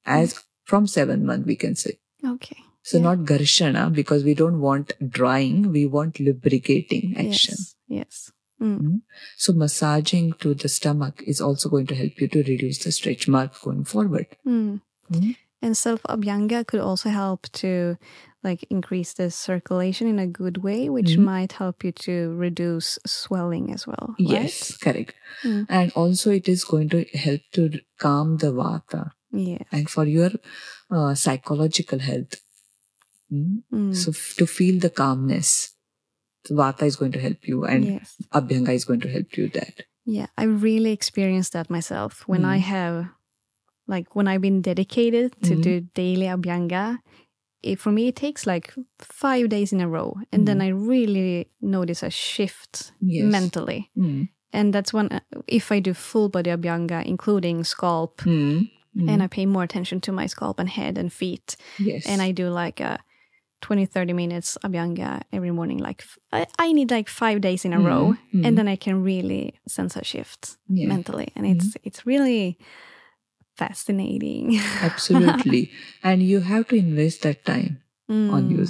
[0.04, 1.98] As from seven month, we can say.
[2.24, 2.56] Okay.
[2.82, 3.04] So Yeah.
[3.04, 5.72] not garshana because we don't want drying.
[5.72, 7.54] We want lubricating action.
[7.58, 7.74] Yes.
[7.88, 8.32] Yes.
[8.60, 9.00] Mm.
[9.36, 13.28] So massaging to the stomach is also going to help you to reduce the stretch
[13.28, 14.26] mark going forward.
[14.46, 14.80] Mm.
[15.12, 15.36] Mm.
[15.62, 17.96] And self abhyanga could also help to
[18.46, 21.24] like increase the circulation in a good way, which Mhm.
[21.32, 22.14] might help you to
[22.46, 24.06] reduce swelling as well.
[24.18, 24.28] right?
[24.34, 25.14] Yes, correct.
[25.42, 25.66] Mm.
[25.68, 27.62] And also it is going to help to
[27.98, 29.64] calm the vata Yeah.
[29.72, 30.30] and for your
[30.96, 32.34] uh, psychological health.
[33.32, 33.62] Mm.
[33.72, 33.94] Mm.
[34.02, 35.74] So f- to feel the calmness,
[36.48, 38.14] the vata is going to help you and yes.
[38.32, 39.82] abhyanga is going to help you that.
[40.04, 42.68] Yeah, I really experienced that myself when I Mm.
[42.70, 43.08] have,
[43.88, 45.62] like, when I've been dedicated to Mhm.
[45.62, 46.98] do daily abhyanga.
[47.62, 51.48] It, for me, it takes like five days in a row, and then I really
[51.60, 53.08] notice a shift Mm.
[53.10, 53.32] Yes.
[53.32, 53.90] mentally.
[53.96, 54.28] Mm.
[54.52, 58.70] And that's when, uh, if I do full body abhyanga, including scalp, Mm.
[58.96, 59.08] Mm.
[59.10, 62.06] and I pay more attention to my scalp and head and feet, yes.
[62.06, 62.98] and I do like a
[63.62, 67.78] 20 30 minutes abhyanga every morning like I, I need like five days in a
[67.78, 68.14] Mhm, row
[68.44, 70.88] and then i can really sense a shift Yeah.
[70.88, 72.58] mentally and it's it's really
[73.56, 75.70] fascinating Absolutely.
[76.02, 78.66] and you have to invest that time on Mm, you.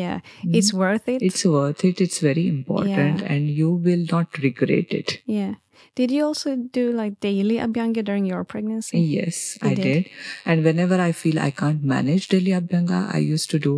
[0.00, 0.54] yeah Mm.
[0.58, 2.00] it's worth it It's worth it.
[2.04, 3.32] It's very important Yeah.
[3.34, 5.18] and you will not regret it.
[5.26, 5.54] yeah
[5.98, 9.84] did you also do like daily abhyanga during your pregnancy Yes, You I did?
[9.84, 10.10] did.
[10.44, 13.72] And whenever I feel I can't manage daily abhyanga, I used to do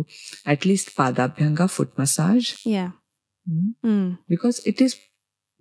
[0.55, 2.53] at least padabhyanga, foot massage.
[2.77, 2.91] yeah
[3.49, 3.71] Mm.
[3.83, 4.95] mm, Because it is,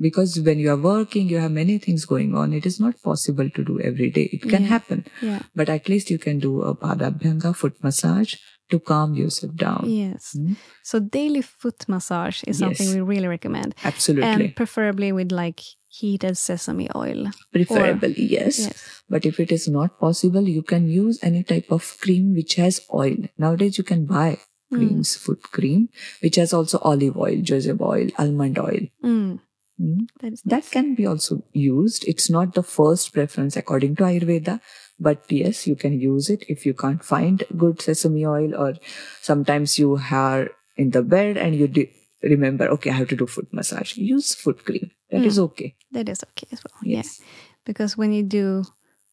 [0.00, 2.52] because when you are working, you have many things going on.
[2.52, 4.28] It is not possible to do every day.
[4.32, 4.68] It can Yeah.
[4.68, 5.04] happen.
[5.20, 8.34] yeah But at least you can do a padabhyanga, foot massage
[8.70, 9.84] to calm yourself down.
[9.88, 10.56] yes Mm.
[10.82, 12.94] so daily foot massage is something Yes.
[12.96, 14.28] we really recommend Absolutely.
[14.46, 18.58] and preferably with like heated sesame oil Preferably, yes.
[18.60, 22.54] yes But if it is not possible, you can use any type of cream which
[22.54, 23.16] has oil.
[23.36, 24.38] Nowadays, you can buy
[24.72, 24.76] Mm.
[24.78, 25.88] creams, foot cream,
[26.22, 28.86] which has also olive oil, jojoba oil, almond oil.
[29.04, 29.40] Mm,
[29.80, 30.06] Mm.
[30.44, 32.04] that can be also used.
[32.06, 34.60] It's not the first preference according to Ayurveda,
[35.00, 38.74] but yes, you can use it if you can't find good sesame oil or
[39.20, 41.90] sometimes you are in the bed and you de-
[42.22, 43.96] remember, okay, I have to do foot massage.
[43.96, 44.90] Use foot cream.
[45.10, 45.74] That is okay.
[45.90, 46.80] That is okay as well.
[46.84, 47.18] Yes.
[47.20, 47.26] Yeah.
[47.64, 48.64] Because when you do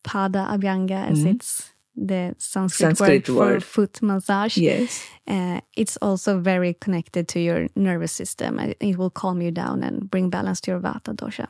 [0.03, 1.35] pada abhyanga, as Mhm.
[1.35, 3.63] it's the Sanskrit, Sanskrit word, word.
[3.63, 5.05] for foot massage, Yes.
[5.27, 8.59] uh, it's also very connected to your nervous system.
[8.59, 11.47] It will calm you down and bring balance to your vata dosha.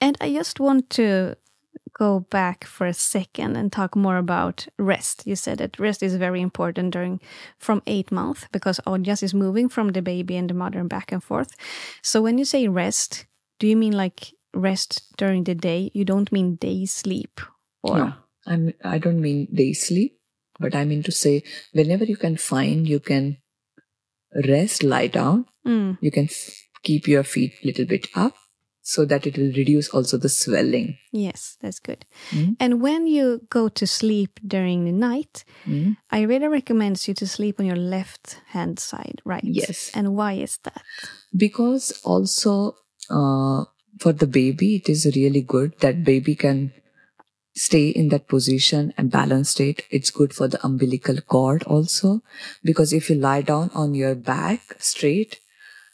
[0.00, 1.34] And I just want to
[1.98, 5.26] go back for a second and talk more about rest.
[5.26, 7.20] You said that rest is very important during
[7.58, 11.22] from eight months because Ojas is moving from the baby and the mother back and
[11.22, 11.50] forth.
[12.02, 13.26] So when you say rest,
[13.58, 15.90] do you mean like rest during the day?
[15.94, 17.40] You don't mean day sleep
[17.82, 18.12] or No,
[18.48, 20.18] I'm, I don't mean day sleep,
[20.58, 23.36] but I mean to say whenever you can find, you can
[24.46, 25.46] rest, lie down.
[25.66, 28.34] Mm, You can f- keep your feet a little bit up
[28.82, 30.96] so that it will reduce also the swelling.
[31.12, 32.06] yes, that's good.
[32.30, 32.56] Mm.
[32.58, 35.96] And when you go to sleep during the night, Mm.
[36.12, 39.44] Ayurveda recommend you to sleep on your left hand side, right?
[39.44, 39.90] Yes.
[39.94, 40.82] And why is that?
[41.36, 42.76] Because also
[43.10, 43.64] uh,
[44.00, 46.72] for the baby, it is really good that baby can
[47.58, 49.84] stay in that position and balance state.
[49.90, 52.22] It's good for the umbilical cord also
[52.62, 55.40] because if you lie down on your back straight,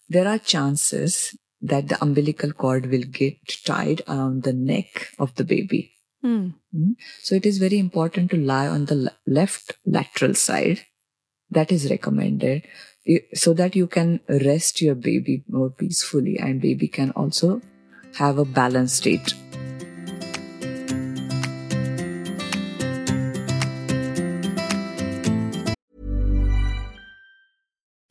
[0.09, 5.45] there are chances that the umbilical cord will get tied around the neck of the
[5.45, 5.93] baby.
[6.23, 6.55] Mm,
[7.23, 10.81] So it is very important to lie on the left lateral side.
[11.51, 12.67] That is recommended
[13.35, 17.61] so that you can rest your baby more peacefully and baby can also
[18.17, 19.35] have a balanced state.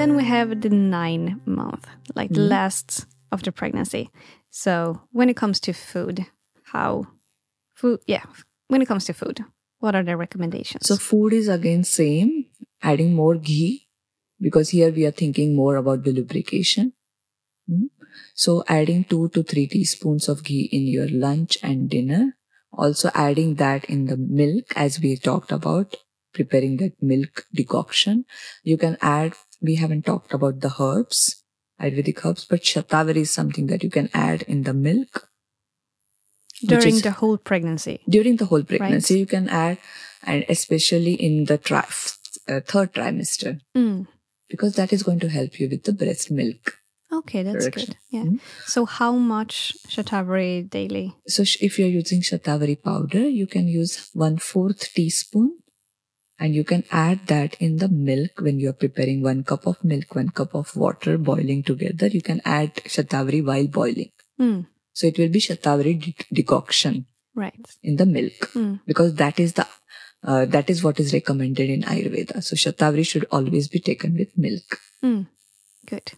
[0.00, 4.10] And then we have the nine month, like the last of the pregnancy.
[4.50, 6.26] So when it comes to food,
[6.62, 7.08] how
[7.74, 8.22] food, yeah,
[8.68, 9.44] when it comes to food,
[9.80, 10.86] what are the recommendations?
[10.86, 12.46] So food is again same,
[12.80, 13.88] adding more ghee
[14.40, 16.92] because here we are thinking more about the lubrication.
[17.68, 17.90] Mm.
[18.34, 22.36] So adding two to three teaspoons of ghee in your lunch and dinner.
[22.72, 25.96] Also adding that in the milk as we talked about
[26.32, 28.24] preparing that milk decoction.
[28.62, 31.42] You can add, we haven't talked about the herbs,
[31.80, 35.28] Ayurvedic herbs, but shatavari is something that you can add in the milk
[36.64, 38.00] During is- the whole pregnancy.
[38.08, 39.18] during the whole pregnancy.
[39.18, 39.78] You can add,
[40.24, 41.86] and especially in the tri-
[42.48, 44.06] uh, third trimester, Mm.
[44.48, 46.74] because that is going to help you with the breast milk.
[47.12, 47.94] Okay, that's Direction.
[47.94, 47.96] good.
[48.10, 48.24] Yeah.
[48.66, 51.14] So how much shatavari daily?
[51.26, 55.58] So sh- if you're using shatavari powder, you can use one fourth teaspoon
[56.38, 60.14] and you can add that in the milk when you're preparing one cup of milk,
[60.14, 62.06] one cup of water boiling together.
[62.06, 64.12] You can add shatavari while boiling.
[64.40, 64.66] Mm.
[64.92, 67.66] So it will be shatavari de- decoction Right.
[67.82, 68.80] in the milk Mm.
[68.86, 69.66] because that is the
[70.24, 72.42] uh, that is what is recommended in Ayurveda.
[72.42, 74.80] So shatavari should always be taken with milk.
[75.04, 75.26] Mm.
[75.86, 76.12] Good.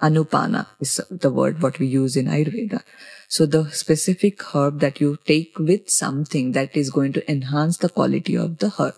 [0.00, 2.82] Anupana is the word what we use in Ayurveda.
[3.28, 7.88] So the specific herb that you take with something that is going to enhance the
[7.88, 8.94] quality of the herb.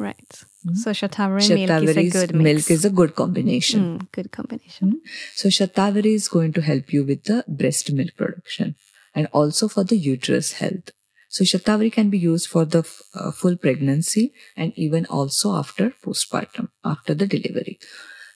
[0.00, 0.44] Right.
[0.74, 2.70] So shatavari milk is a good milk mix.
[2.70, 3.80] is a good combination.
[3.82, 5.02] Mm, good combination.
[5.34, 8.76] So shatavari is going to help you with the breast milk production
[9.14, 10.92] and also for the uterus health.
[11.28, 12.82] So shatavari can be used for the
[13.14, 17.78] uh, full pregnancy and even also after postpartum, after the delivery.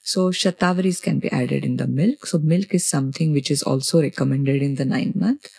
[0.03, 2.27] So shatavaris can be added in the milk.
[2.27, 5.49] So milk is something which is also recommended in the nine month.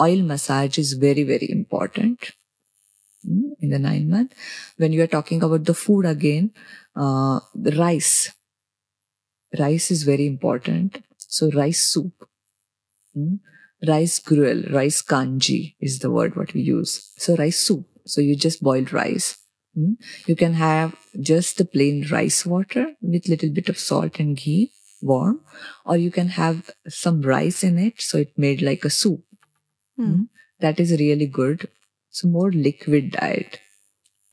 [0.00, 2.30] Oil massage is very, very important
[3.24, 4.34] in the nine month.
[4.76, 6.52] When you are talking about the food again,
[6.96, 8.32] uh, the rice,
[9.58, 11.02] rice is very important.
[11.16, 12.12] So rice soup,
[13.16, 13.38] mm,
[13.86, 17.12] rice gruel, rice kanji is the word what we use.
[17.16, 17.86] So rice soup.
[18.06, 19.36] So you just boiled rice.
[19.76, 19.96] mm.
[20.26, 24.72] You can have just the plain rice water with little bit of salt and ghee
[25.02, 25.40] warm,
[25.84, 28.00] or you can have some rice in it.
[28.00, 29.22] So it made like a soup.
[29.98, 30.28] Mm.
[30.60, 31.68] That is really good.
[32.10, 33.60] So more liquid diet.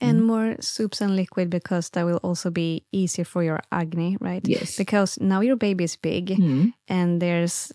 [0.02, 0.26] And Mm.
[0.26, 4.46] more soups and liquid because that will also be easier for your agni, right?
[4.48, 4.76] Yes.
[4.78, 6.74] Because now your baby is big Mm.
[6.88, 7.72] and there's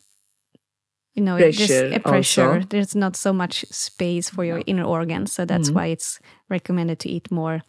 [1.15, 2.53] you know Pressure a pressure.
[2.61, 2.67] also.
[2.69, 5.75] There's not so much space for your inner organs, so that's Mhm.
[5.75, 7.63] why it's recommended to eat more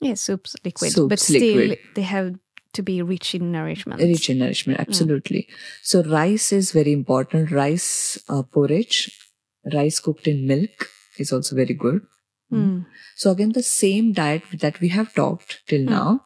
[0.00, 0.92] yeah, soups, liquid.
[0.92, 1.78] Soups, but still liquid.
[1.94, 2.34] they have
[2.72, 4.00] to be rich in nourishment.
[4.02, 5.48] Rich in nourishment, absolutely.
[5.82, 7.50] So rice is very important.
[7.50, 9.10] Rice uh, porridge,
[9.72, 12.02] rice cooked in milk is also very good.
[12.52, 12.86] Mm.
[13.16, 16.20] So again, the same diet that we have talked till now,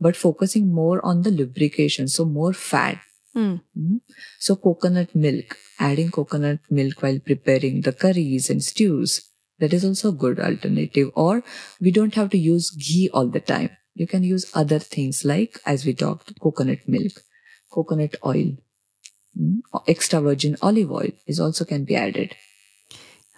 [0.00, 2.08] but focusing more on the lubrication.
[2.08, 2.98] So more fat.
[3.36, 3.62] Mm.
[3.78, 4.00] Mm.
[4.38, 9.28] So coconut milk, adding coconut milk while preparing the curries and stews.
[9.58, 11.10] That is also a good alternative.
[11.14, 11.42] Or
[11.80, 13.70] we don't have to use ghee all the time.
[13.94, 17.12] You can use other things like, as we talked, coconut milk,
[17.70, 18.56] coconut oil,
[19.38, 22.34] mm, extra virgin olive oil is also can be added.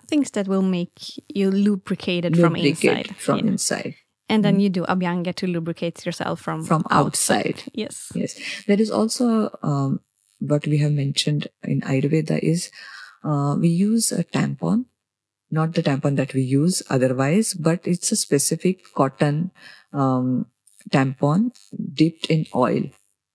[0.08, 3.16] Things that will make you lubricated from Lubricate inside.
[3.16, 3.46] From Yeah.
[3.46, 3.94] inside.
[4.28, 7.62] And then you do abhyanga to lubricate yourself from From outside.
[7.74, 8.10] Yes.
[8.14, 8.38] Yes.
[8.66, 10.00] There is also um,
[10.40, 12.70] what we have mentioned in Ayurveda is
[13.22, 14.86] uh, we use a tampon,
[15.50, 19.50] not the tampon that we use otherwise, but it's a specific cotton
[19.92, 20.46] um,
[20.90, 21.50] tampon
[21.92, 22.84] dipped in oil.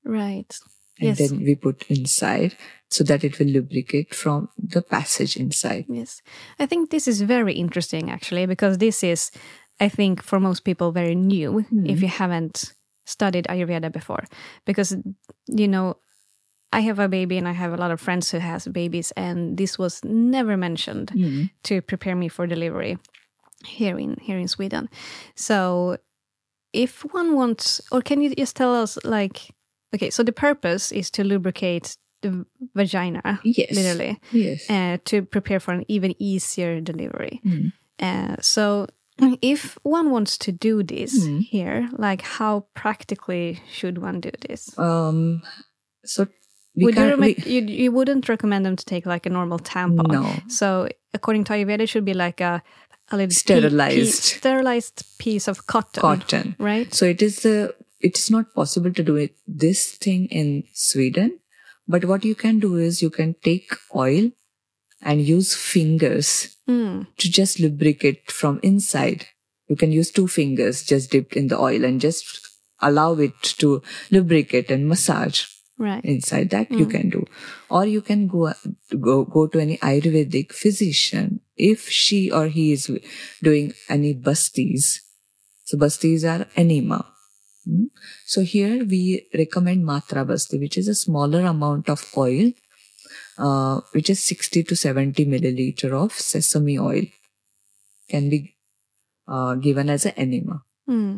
[0.03, 0.53] Right.
[0.99, 1.17] And Yes.
[1.29, 2.55] then we put inside
[2.89, 5.85] so that it will lubricate from the passage inside.
[5.87, 6.21] Yes.
[6.59, 9.31] I think this is very interesting actually because this is
[9.79, 11.85] I think for most people very new if hmm.
[11.85, 12.73] you haven't
[13.05, 14.25] studied Ayurveda before
[14.65, 14.95] because
[15.47, 15.97] you know
[16.71, 19.57] I have a baby and I have a lot of friends who has babies and
[19.57, 21.45] this was never mentioned hmm.
[21.63, 22.97] to prepare me for delivery
[23.65, 24.89] here in here in Sweden.
[25.35, 25.97] So
[26.73, 29.51] if one wants or can you just tell us like
[29.93, 33.71] okay so the purpose is to lubricate the vagina Yes.
[33.75, 34.69] literally Yes.
[34.69, 37.39] uh, to prepare for an even easier delivery.
[37.45, 37.71] Mm.
[38.01, 38.87] Uh, so,
[39.41, 41.39] if one wants to do this Mm.
[41.41, 44.77] here, like how practically should one do this?
[44.77, 45.41] Um,
[46.05, 46.27] so
[46.75, 50.11] Would you, we- you you wouldn't recommend them to take like a normal tampon?
[50.11, 50.33] No.
[50.49, 52.61] So, according to Ayurveda, it should be like a
[53.11, 54.23] a little Sterilized.
[54.23, 56.01] sterilized piece of cotton.
[56.01, 56.55] cotton.
[56.59, 56.93] right?
[56.93, 61.39] So it is the it is not possible to do it this thing in Sweden,
[61.87, 64.31] but what you can do is you can take oil
[65.01, 67.07] and use fingers Mm.
[67.17, 69.25] to just lubricate from inside.
[69.67, 72.39] You can use two fingers just dipped in the oil and just
[72.81, 73.33] allow it
[73.63, 73.81] to
[74.11, 75.45] lubricate and massage
[75.77, 76.03] Right.
[76.03, 77.25] inside that you can do
[77.69, 78.53] or you can go
[78.99, 82.89] go go to any ayurvedic physician if she or he is
[83.41, 84.89] doing any bastis
[85.63, 87.18] so bastis are enema Hmm?
[88.33, 89.01] So here we
[89.41, 92.47] recommend matra basti which is a smaller amount of oil
[93.45, 97.05] uh, which is 60 to 70 milliliter of sesame oil
[98.13, 98.39] can be
[99.27, 100.57] uh, given as an enema
[100.93, 101.09] Mm.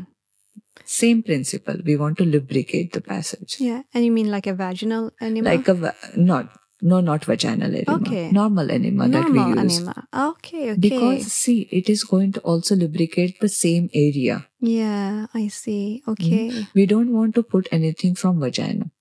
[0.94, 3.82] same principle we want to lubricate the passage Yeah.
[3.94, 5.48] And you mean like a vaginal enema?
[5.50, 5.96] like a va-
[6.32, 6.50] not
[6.82, 8.24] no not vaginal enema Okay.
[8.32, 10.08] normal enema that we normal use enema.
[10.30, 10.64] Okay.
[10.72, 10.80] Okay.
[10.86, 16.02] because see it is going to also lubricate the same area yeah, I see.
[16.14, 16.44] Okay.
[16.76, 18.92] we don't want to put anything from vagina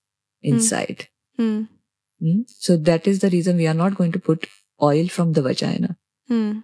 [0.41, 1.07] inside
[1.39, 1.67] Mm.
[2.21, 2.41] Mm?
[2.65, 4.45] so that is the reason we are not going to put
[4.89, 5.95] oil from the vagina
[6.29, 6.63] Mm.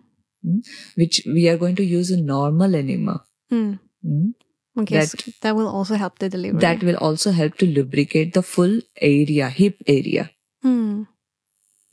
[0.95, 3.15] which we are going to use a normal enema
[3.51, 3.79] Mm.
[4.05, 4.33] Mm?
[4.81, 4.95] Okay.
[4.99, 6.59] That- so that will also help the delivery.
[6.61, 8.75] that will also help to lubricate the full
[9.11, 10.29] area hip area
[10.63, 11.07] Mm.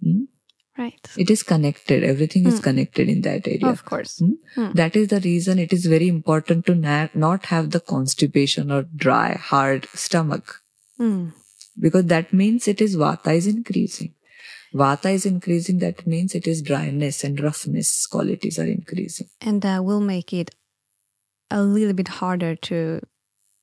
[0.05, 0.27] Mm?
[0.77, 1.09] Right.
[1.17, 2.63] it is connected everything is Mm.
[2.65, 4.19] connected in that area Of course.
[4.19, 4.33] Hmm?
[4.57, 4.75] Mm.
[4.75, 8.83] That is the reason it is very important to na- not have the constipation or
[9.05, 10.57] dry, hard stomach
[10.99, 11.33] Mm.
[11.79, 14.15] because that means it is vata is increasing.
[14.75, 19.29] Vata is increasing, that means it is dryness and roughness qualities are increasing.
[19.41, 20.51] And that will make it
[21.53, 23.01] a little bit harder to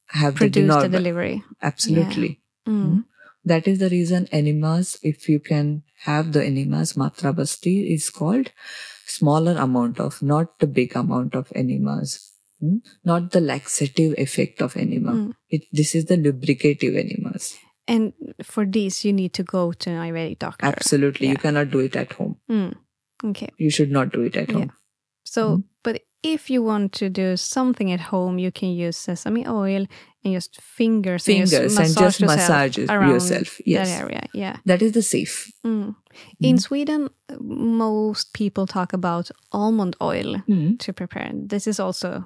[0.07, 1.43] Have produce the, the delivery.
[1.61, 2.39] Absolutely.
[2.65, 3.03] Mm.
[3.43, 8.51] That is the reason enemas, if you can have the enemas, matra basti is called
[9.05, 12.31] smaller amount of, not the big amount of enemas.
[12.59, 12.77] Hmm?
[13.03, 15.11] Not the laxative effect of enema.
[15.13, 15.33] Mm.
[15.49, 17.57] It, this is the lubricative enemas.
[17.87, 18.13] And
[18.43, 20.65] for this, you need to go to an Ayurvedic doctor.
[20.67, 21.27] Absolutely.
[21.27, 22.37] You cannot do it at home.
[22.49, 22.75] Mm.
[23.25, 23.49] Okay.
[23.57, 24.57] You should not do it at Yeah.
[24.59, 24.71] home.
[25.23, 25.61] So, Mm-hmm.
[25.83, 29.87] but if you want to do something at home, you can use sesame oil
[30.23, 33.89] and just fingers, Fingers and just and massage, just yourself massage it around yourself, yes.
[33.89, 34.27] that area.
[34.33, 34.57] Yeah.
[34.65, 35.51] That is the safe.
[35.65, 35.95] Mm.
[36.39, 36.57] In Mm-hmm.
[36.57, 37.09] Sweden,
[37.39, 40.77] most people talk about almond oil Mm.
[40.79, 41.31] to prepare.
[41.33, 42.25] This is also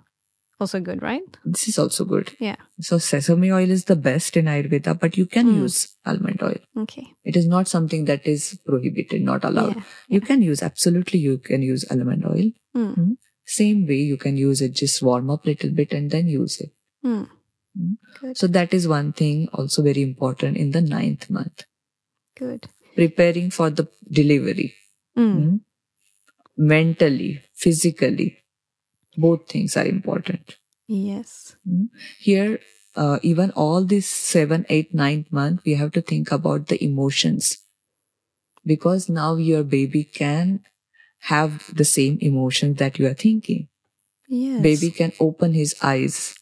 [0.58, 1.22] also good, right?
[1.44, 2.34] This is also good.
[2.40, 2.56] Yeah.
[2.80, 5.56] So sesame oil is the best in Ayurveda, but you can Mm.
[5.64, 6.60] use almond oil.
[6.84, 7.08] Okay.
[7.26, 9.76] It is not something that is prohibited, not allowed.
[9.76, 9.84] Yeah.
[10.08, 12.52] You can use, absolutely, you can use almond oil.
[12.76, 12.96] Mm.
[12.98, 13.18] Mm.
[13.46, 16.60] Same way, you can use it, just warm up a little bit and then use
[16.62, 16.72] it.
[17.06, 17.28] Mm.
[17.80, 17.98] Mm.
[18.22, 18.38] Good.
[18.38, 21.66] So that is one thing also very important in the ninth month.
[22.36, 22.68] Good.
[22.96, 24.76] Preparing for the delivery.
[25.18, 25.36] Mm.
[25.36, 25.60] Mm.
[26.58, 28.44] Mentally, physically,
[29.18, 30.56] both things are important.
[30.88, 31.56] Yes.
[32.20, 32.60] Here,
[32.96, 37.58] uh, even all this seven, eight, ninth month, we have to think about the emotions.
[38.66, 40.62] Because now your baby can
[41.20, 43.68] have the same emotions that you are thinking.
[44.28, 44.62] Yes.
[44.62, 46.36] Baby can open his eyes.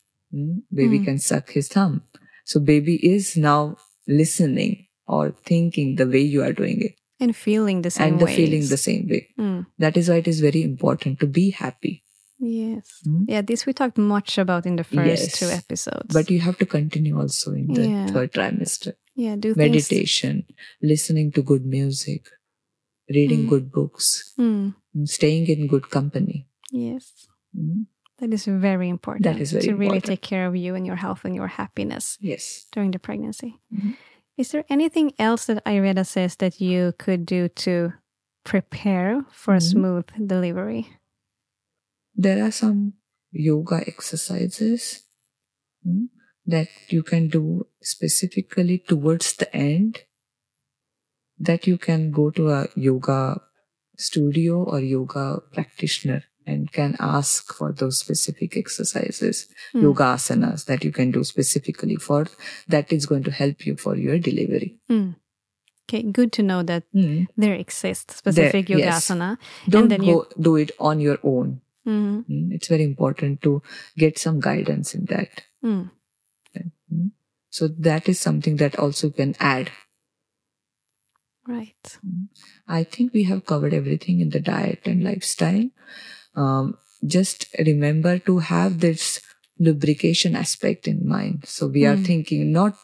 [0.73, 1.05] Baby Mm.
[1.05, 2.01] can suck his thumb.
[2.45, 3.77] So baby is now
[4.07, 8.09] listening or thinking the way you are doing it and feeling the same way.
[8.11, 8.35] and the ways.
[8.35, 9.27] feeling the same way.
[9.39, 9.65] Mm.
[9.77, 11.93] That is why it is very important to be happy.
[12.39, 12.89] Yes.
[13.07, 13.25] Mm.
[13.29, 15.39] Yeah, this we talked much about in the first Yes.
[15.39, 16.13] two episodes.
[16.13, 18.07] But you have to continue also in the Yeah.
[18.07, 18.93] third trimester.
[19.15, 19.57] yeah, do things.
[19.57, 20.43] Meditation,
[20.81, 22.25] listening to good music,
[23.17, 23.49] reading Mm.
[23.49, 24.73] good books, Mm.
[25.05, 26.47] staying in good company.
[26.71, 27.27] Yes.
[28.23, 29.25] That is very important.
[29.25, 32.17] That is very to really take care of you and your health and your happiness
[32.21, 32.67] Yes.
[32.71, 33.59] during the pregnancy.
[33.67, 33.97] Mhm.
[34.37, 37.91] Is there anything else that Ayurveda says that you could do to
[38.45, 39.71] prepare for a Mhm.
[39.71, 40.87] smooth delivery?
[42.15, 42.93] There are some
[43.31, 45.03] yoga exercises
[45.85, 46.07] mm,
[46.45, 50.05] that you can do specifically towards the end
[51.37, 53.41] that you can go to a yoga
[53.97, 59.81] studio or yoga practitioner and can ask for those specific exercises, Mm.
[59.83, 62.27] yoga asanas that you can do specifically for
[62.67, 64.77] that is going to help you for your delivery.
[64.89, 65.15] Mm.
[65.89, 67.27] Okay, good to know that Mm.
[67.37, 69.09] there exists specific There- yes.
[69.09, 69.37] yogasana.
[69.67, 71.61] Don't then go you- do it on your own.
[71.85, 72.25] Mhm.
[72.29, 72.51] Mm.
[72.53, 73.61] It's very important to
[73.97, 75.43] get some guidance in that.
[75.63, 75.91] Mm.
[76.91, 77.11] Mm.
[77.49, 79.71] So that is something that also can add.
[81.45, 81.97] Right.
[82.67, 85.69] I think we have covered everything in the diet and lifestyle.
[86.35, 89.19] Um, just remember to have this
[89.59, 91.45] lubrication aspect in mind.
[91.45, 92.05] So we are Mm.
[92.05, 92.77] thinking not,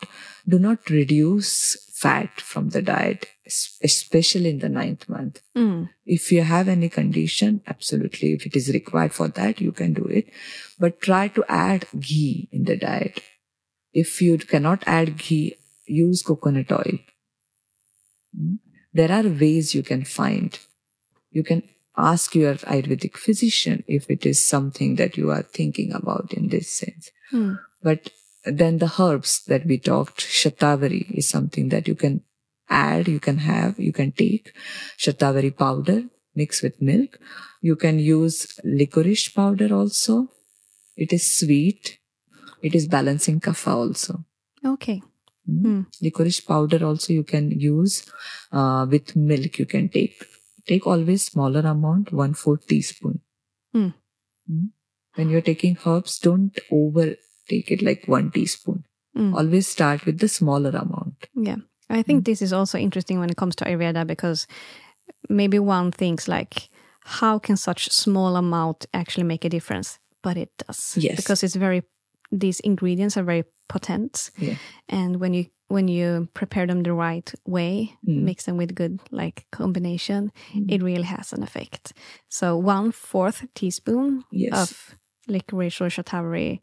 [0.47, 3.27] do not reduce fat from the diet,
[3.83, 5.41] especially in the ninth month.
[5.57, 5.89] Mm.
[6.05, 8.33] If you have any condition, absolutely.
[8.33, 10.29] If it is required for that, you can do it.
[10.77, 13.21] But try to add ghee in the diet.
[13.91, 15.55] If you cannot add ghee,
[15.87, 16.99] use coconut oil.
[18.37, 18.59] Mm.
[18.93, 20.57] There are ways you can find
[21.31, 21.61] you can
[21.99, 26.71] ask your Ayurvedic physician if it is something that you are thinking about in this
[26.71, 27.11] sense.
[27.29, 27.55] Hmm.
[27.83, 28.11] But
[28.45, 32.23] then the herbs that we talked, Shatavari is something that you can
[32.69, 34.53] add, you can have, you can take
[34.97, 36.03] Shatavari powder,
[36.35, 37.19] mixed with milk.
[37.61, 40.29] You can use licorice powder also.
[40.95, 41.99] It is sweet.
[42.61, 44.25] It is balancing kapha also.
[44.65, 45.01] Okay.
[45.49, 45.87] Mm.
[46.01, 48.09] Licorice powder also you can use
[48.51, 49.59] uh, with milk.
[49.59, 50.25] You can take
[50.69, 53.19] take always smaller amount, one fourth teaspoon.
[53.73, 53.89] Hmm.
[54.49, 54.69] Mm.
[55.15, 57.15] When you're taking herbs, don't over
[57.49, 58.85] take it like one teaspoon.
[59.17, 59.33] Mm.
[59.35, 61.27] Always start with the smaller amount.
[61.35, 61.57] Yeah.
[61.89, 64.45] I think this is also interesting when it comes to Ayurveda because
[65.27, 66.69] maybe one thinks like,
[67.03, 69.97] how can such small amount actually make a difference?
[70.21, 70.95] But it does.
[70.97, 71.15] Yes.
[71.15, 71.81] Because it's very,
[72.31, 74.29] these ingredients are very potent.
[74.37, 74.55] Yeah.
[74.87, 78.23] And when you, when you prepare them the right way, Mm.
[78.23, 80.31] mix them with good like combination,
[80.67, 81.93] it really has an effect.
[82.27, 84.53] So one fourth teaspoon Yes.
[84.53, 84.95] of
[85.27, 86.59] licorice or shatavari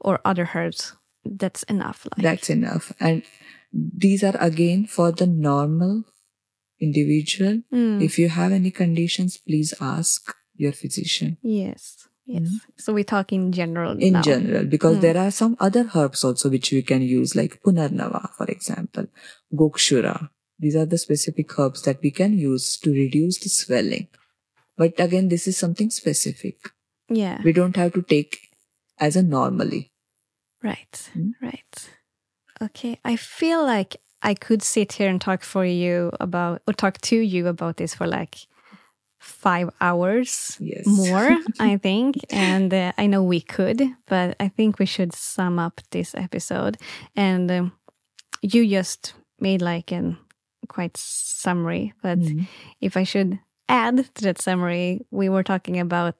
[0.00, 2.06] or other herbs, that's enough.
[2.16, 2.92] Like, That's enough.
[2.98, 3.22] And
[3.72, 6.04] these are again for the normal
[6.80, 7.62] individual.
[7.72, 8.02] Mm.
[8.02, 11.38] If you have any conditions, please ask your physician.
[11.42, 12.48] Yes, yes.
[12.84, 13.92] So we talk in general.
[13.92, 14.08] Mm-hmm.
[14.08, 14.22] in now.
[14.22, 18.46] general because there are some other herbs also which we can use like punarnava for
[18.56, 19.06] example
[19.62, 20.14] gokshura
[20.58, 24.08] these are the specific herbs that we can use to reduce the swelling
[24.76, 26.56] but again this is something specific
[27.08, 27.38] Yeah.
[27.44, 28.38] we don't have to take
[28.98, 29.82] as a normally
[30.62, 31.10] Right.
[31.18, 31.32] Mm.
[31.42, 31.90] Right.
[32.60, 32.98] Okay.
[33.04, 37.16] I feel like I could sit here and talk for you about or talk to
[37.16, 38.36] you about this for like
[39.22, 40.86] five hours Yes.
[40.86, 42.16] more, I think.
[42.30, 46.76] And uh, I know we could, but I think we should sum up this episode.
[47.16, 47.72] And um,
[48.42, 50.16] you just made like an
[50.68, 52.46] quite summary, but Mhm.
[52.80, 56.16] if I should add to that summary, we were talking about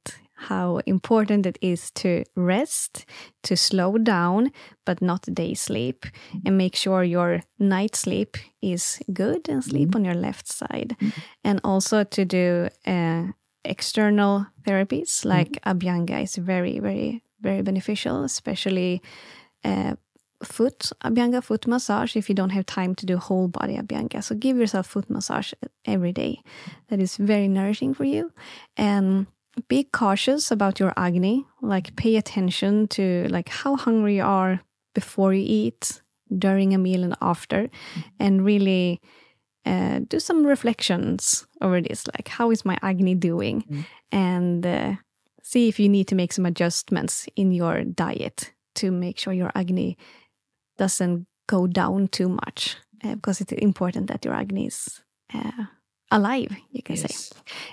[0.48, 3.04] how important it is to rest,
[3.42, 4.50] to slow down,
[4.84, 6.38] but not day sleep, mm-hmm.
[6.46, 9.98] and make sure your night sleep is good and sleep mm-hmm.
[9.98, 10.96] on your left side.
[10.98, 11.20] Mm-hmm.
[11.44, 13.24] And also to do uh,
[13.64, 19.02] external therapies like Abhyanga is very, very, very beneficial, especially
[19.64, 19.94] uh,
[20.44, 24.22] foot Abhyanga, foot massage, if you don't have time to do whole body Abhyanga.
[24.22, 25.52] So give yourself foot massage
[25.84, 26.42] every day.
[26.88, 28.32] That is very nourishing for you.
[28.76, 29.26] And
[29.68, 31.46] be cautious about your agni.
[31.60, 34.60] Like pay attention to like how hungry you are
[34.94, 36.02] before you eat,
[36.38, 37.68] during a meal and after,
[38.18, 39.00] and really
[39.66, 42.06] uh, do some reflections over this.
[42.06, 43.64] Like how is my agni doing,
[44.10, 44.94] and uh,
[45.42, 49.52] see if you need to make some adjustments in your diet to make sure your
[49.54, 49.96] agni
[50.78, 55.02] doesn't go down too much uh, because it's important that your agni is
[55.34, 55.64] uh,
[56.14, 57.08] alive, you can say.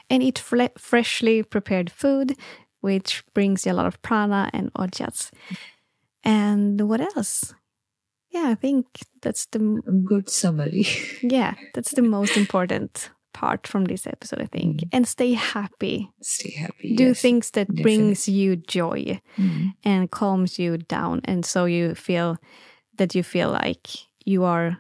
[0.10, 2.36] And eat fle- freshly prepared food,
[2.82, 5.32] which brings you a lot of prana and ojas.
[6.24, 7.54] And what else?
[8.32, 8.86] Yeah, I think
[9.22, 9.60] that's the
[10.06, 10.86] good summary
[11.24, 14.42] yeah that's the most important part from this episode.
[14.42, 16.10] I think, and stay happy.
[16.22, 17.22] stay happy Do yes.
[17.22, 17.84] things that definitely.
[17.84, 19.74] brings you joy Mhm.
[19.84, 22.38] and calms you down and so you feel
[22.98, 23.88] that you feel like
[24.26, 24.78] you are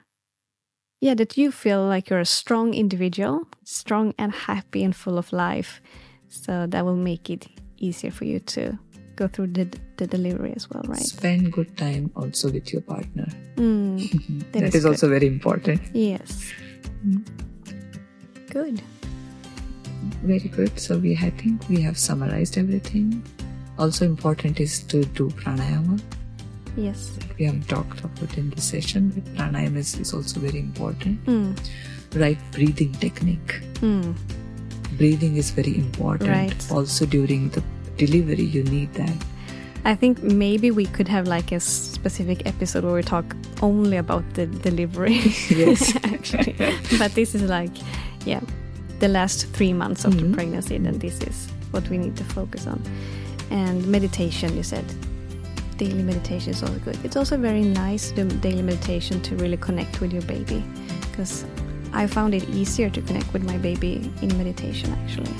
[1.01, 5.31] yeah that you feel like you're a strong individual strong and happy and full of
[5.31, 5.81] life.
[6.27, 7.47] So that will make it
[7.77, 8.77] easier for you to
[9.15, 10.99] go through the, the delivery as well right?
[10.99, 13.27] Spend good time also with your partner.
[13.55, 15.81] Mm, that is is, also very important.
[15.93, 16.51] Yes.
[18.49, 18.81] Good.
[20.23, 20.79] Very good.
[20.79, 23.23] So we, I think we have summarized everything.
[23.77, 26.01] Also important is to do pranayama.
[26.77, 31.23] Yes We haven't talked about in this session, but pranayama is, also very important.
[31.25, 31.55] mm,
[32.15, 33.61] Right breathing technique.
[33.81, 34.13] mm,
[34.97, 36.29] Breathing is very important.
[36.29, 36.71] Right.
[36.71, 37.63] Also during the
[37.97, 39.15] delivery, you need that.
[39.85, 44.23] I think maybe we could have like a specific episode where we talk only about
[44.33, 45.19] the delivery.
[45.49, 45.95] Yes.
[46.03, 46.55] actually.
[46.97, 47.71] But this is like,
[48.25, 48.41] yeah,
[48.99, 50.31] the last three months of Mm-hmm.
[50.31, 52.81] the pregnancy, then this is what we need to focus on.
[53.51, 54.83] And meditation, you said.
[55.79, 56.97] Daily meditation is also good.
[57.05, 60.61] It's also very nice, the daily meditation, to really connect with your baby.
[61.09, 61.45] Because
[61.93, 65.31] I found it easier to connect with my baby in meditation, actually.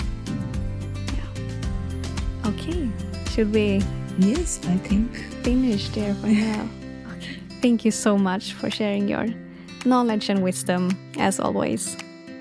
[1.14, 2.50] Yeah.
[2.52, 2.90] Okay.
[3.32, 3.82] Should we
[4.18, 5.14] Yes, I think.
[5.44, 6.68] finish there for now.
[7.18, 7.36] Okay.
[7.62, 9.28] Thank you so much for sharing your
[9.86, 11.96] knowledge and wisdom, as always.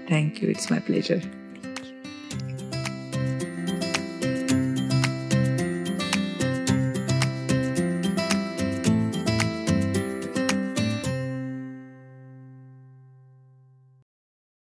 [0.09, 0.49] Thank you.
[0.49, 1.21] It's my pleasure.